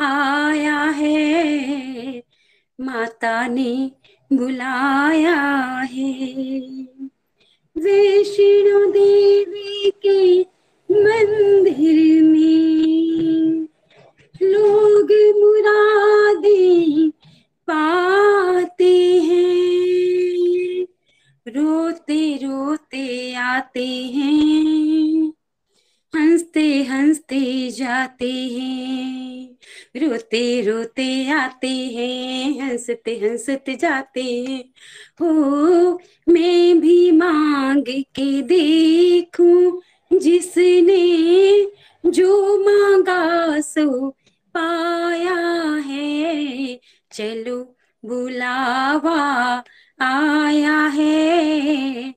[0.00, 2.22] आया है,
[2.80, 3.90] माता ने
[4.32, 5.40] बुलाया
[5.92, 6.60] है।
[7.76, 10.40] वैष्णो देवी के
[10.90, 13.33] मंदिर में
[14.52, 17.08] लोग मुरादे
[17.70, 20.86] पाते हैं।
[21.48, 25.32] रोते रोते आते हैं।
[26.14, 29.56] हँसते हँसते जाते हैं।
[29.96, 34.64] रोते रोते आते हैं, हँसते हँसते जाते हैं।
[35.20, 39.82] हो, मैं भी मांग के देखूँ
[40.20, 41.66] जिसने
[42.10, 44.16] जो मांगा सो
[44.56, 45.36] पाया
[45.86, 46.80] है,
[47.12, 49.20] चलो बुलावा
[50.00, 52.14] आया है।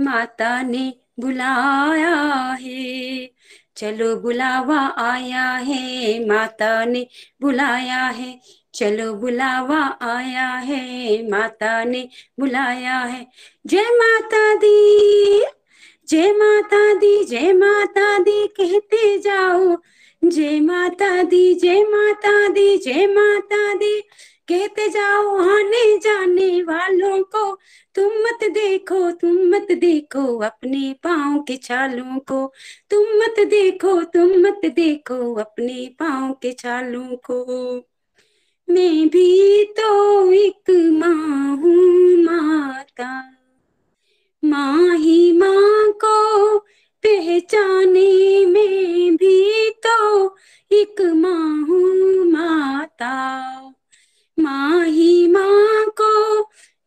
[0.00, 2.16] माता ने बुलाया
[2.60, 3.30] है,
[3.76, 7.06] चलो बुलावा आया है। माता ने
[7.40, 8.40] बुलाया है,
[8.74, 13.26] चलो बुलावा आया है। माता ने बुलाया है।
[13.66, 15.44] जय माता दी,
[16.08, 19.76] जय माता दी, जय माता दी, कहते जाओ।
[20.24, 24.00] जय माता दी, जय माता दी, जय माता दी।
[24.48, 27.54] कहते जाओ आने जाने वालों को।
[27.94, 32.52] तुम मत देखो, तुम मत देखो अपने पाँव के छालों को।
[32.90, 37.44] तुम मत देखो, तुम मत देखो अपने पाँव के छालों को।
[38.68, 43.36] मैं भी तो एक माँ हूँ माता।
[44.44, 46.58] माँ ही माँ को
[47.02, 50.36] पहचाने में भी तो
[50.72, 53.14] एक माँ हूँ माता।
[54.38, 56.42] माँ ही माँ को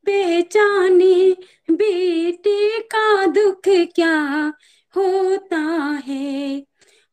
[0.06, 1.32] पहचाने
[1.72, 4.54] बेटे का दुख क्या
[4.96, 5.62] होता
[6.08, 6.64] है?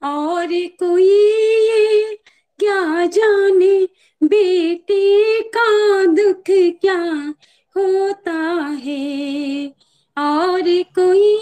[0.02, 2.14] और कोई ये
[2.58, 3.84] क्या जाने
[4.22, 6.44] बेटे का दुख
[6.80, 7.34] क्या
[7.76, 8.38] होता
[8.84, 9.66] है?
[10.18, 10.62] और
[10.98, 11.36] कोई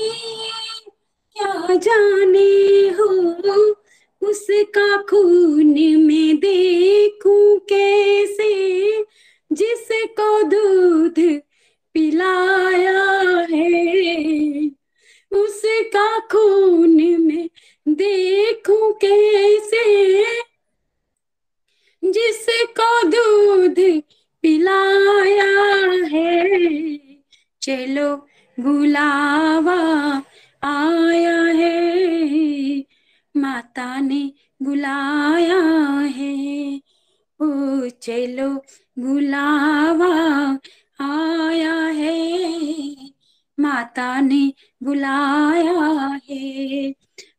[1.39, 3.07] क्या जाने हो
[4.28, 5.74] उसका खून
[6.07, 9.03] में देखूँ कैसे?
[9.53, 11.14] जिसको दूध
[11.95, 13.05] पिलाया
[13.51, 14.70] है
[15.32, 17.49] उसका खून में
[17.89, 20.24] देखूँ कैसे?
[22.03, 24.03] जिसको दूध
[24.43, 25.51] पिलाया
[26.12, 26.99] है,
[27.62, 28.14] चलो
[28.59, 29.78] बुलावा
[30.63, 32.85] आया है,
[33.37, 34.33] माता ने
[34.63, 35.59] बुलाया
[36.01, 36.81] है।
[37.41, 37.47] ओ,
[37.89, 38.49] चलो
[38.99, 40.13] बुलावा,
[41.01, 43.11] आया है,
[43.61, 44.53] माता ने
[44.83, 46.93] बुलाया है।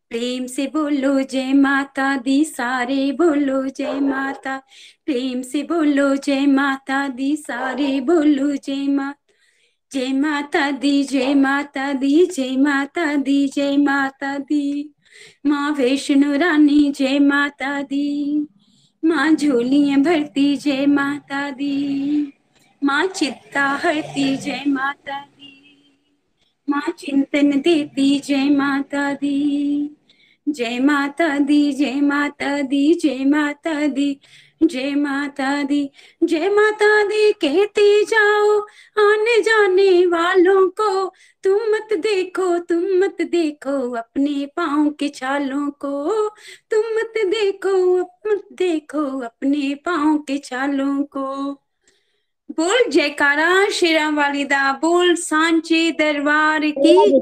[0.10, 4.58] प्रेम से बोलो जय माता दी, सारे बोलो जय माता।
[5.06, 9.19] प्रेम से बोलो जय माता दी, सारे बोलो जय माता।
[9.92, 14.96] जय माता दी जय माता दी जय माता दी जय माता दी
[15.46, 18.48] माँ वैष्णो रानी जय माता दी
[19.04, 22.34] माँ झोलियाँ भरती जय माता दी
[22.82, 25.56] माँ चित्ता हरती जय माता दी
[26.68, 29.96] माँ चिंतन देती जय माता दी
[30.50, 34.14] जय माता दी जय माता दी जय माता दी
[34.62, 35.90] जय माता दी
[36.24, 38.60] जय माता दी कहते जाओ
[39.00, 41.08] आने जाने वालों को।
[41.44, 46.30] तुम मत देखो तुम मत देखो अपने पाँव के छालों को।
[46.72, 51.26] तुम मत देखो मत देखो अपने पाँव के छालों को।
[52.58, 57.22] बोल जयकारा शेरा वालिदा बोल सांचे दरबार की।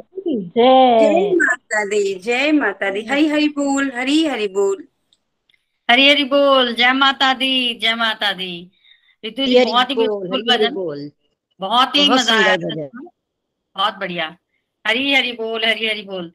[0.58, 4.88] जय माता दी जय माता दी। हरी हरी बोल हरी हरी बोल।
[5.90, 8.52] हरी हरी बोल। जय माता दी जय माता दी।
[9.24, 10.74] रितु जी बहुत ही ब्यूटीफुल भजन।
[11.60, 12.56] बहुत ही मज़ा आया।
[13.76, 14.36] बहुत बढ़िया।
[14.86, 16.32] हरी हरी बोल हरी हरी बोल।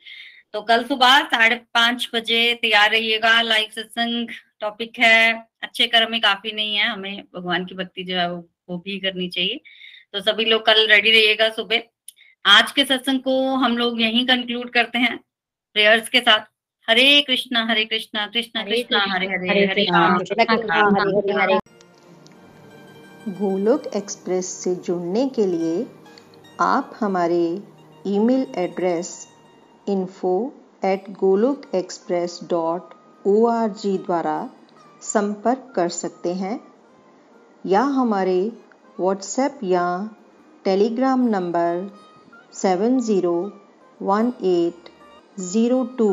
[0.52, 4.28] तो कल सुबह साढ़े पाँच बजे तैयार रहिएगा। लाइव सत्संग
[4.60, 5.32] टॉपिक है।
[5.62, 9.28] अच्छे कर्म काफ़ी नहीं है। हमें भगवान की भक्ति जो है वो, वो भी करनी
[9.28, 9.60] चाहिए।
[10.12, 11.82] तो सभी लोग कल रेडी रहिएगा सुबह।
[12.46, 15.16] आज के सत्संग को हम लोग यहीं कंक्लूड करते हैं।
[15.76, 16.51] प्रेयर्स के साथ।
[16.88, 20.18] हरे कृष्णा हरे कृष्णा कृष्णा कृष्णा हरे हरे हरे राम
[23.40, 25.86] गोलोक एक्सप्रेस से जुड़ने के लिए
[26.60, 27.44] आप हमारे
[28.06, 29.14] email address
[29.88, 30.34] info
[30.84, 32.94] at Golok express dot
[33.26, 34.36] O R G द्वारा
[35.04, 36.58] संपर्क कर सकते हैं
[37.64, 38.38] या हमारे
[39.00, 39.86] व्हाट्सएप या
[40.64, 41.90] Telegram number
[42.56, 43.40] seven zero
[44.02, 44.90] one eight
[45.42, 46.12] zero two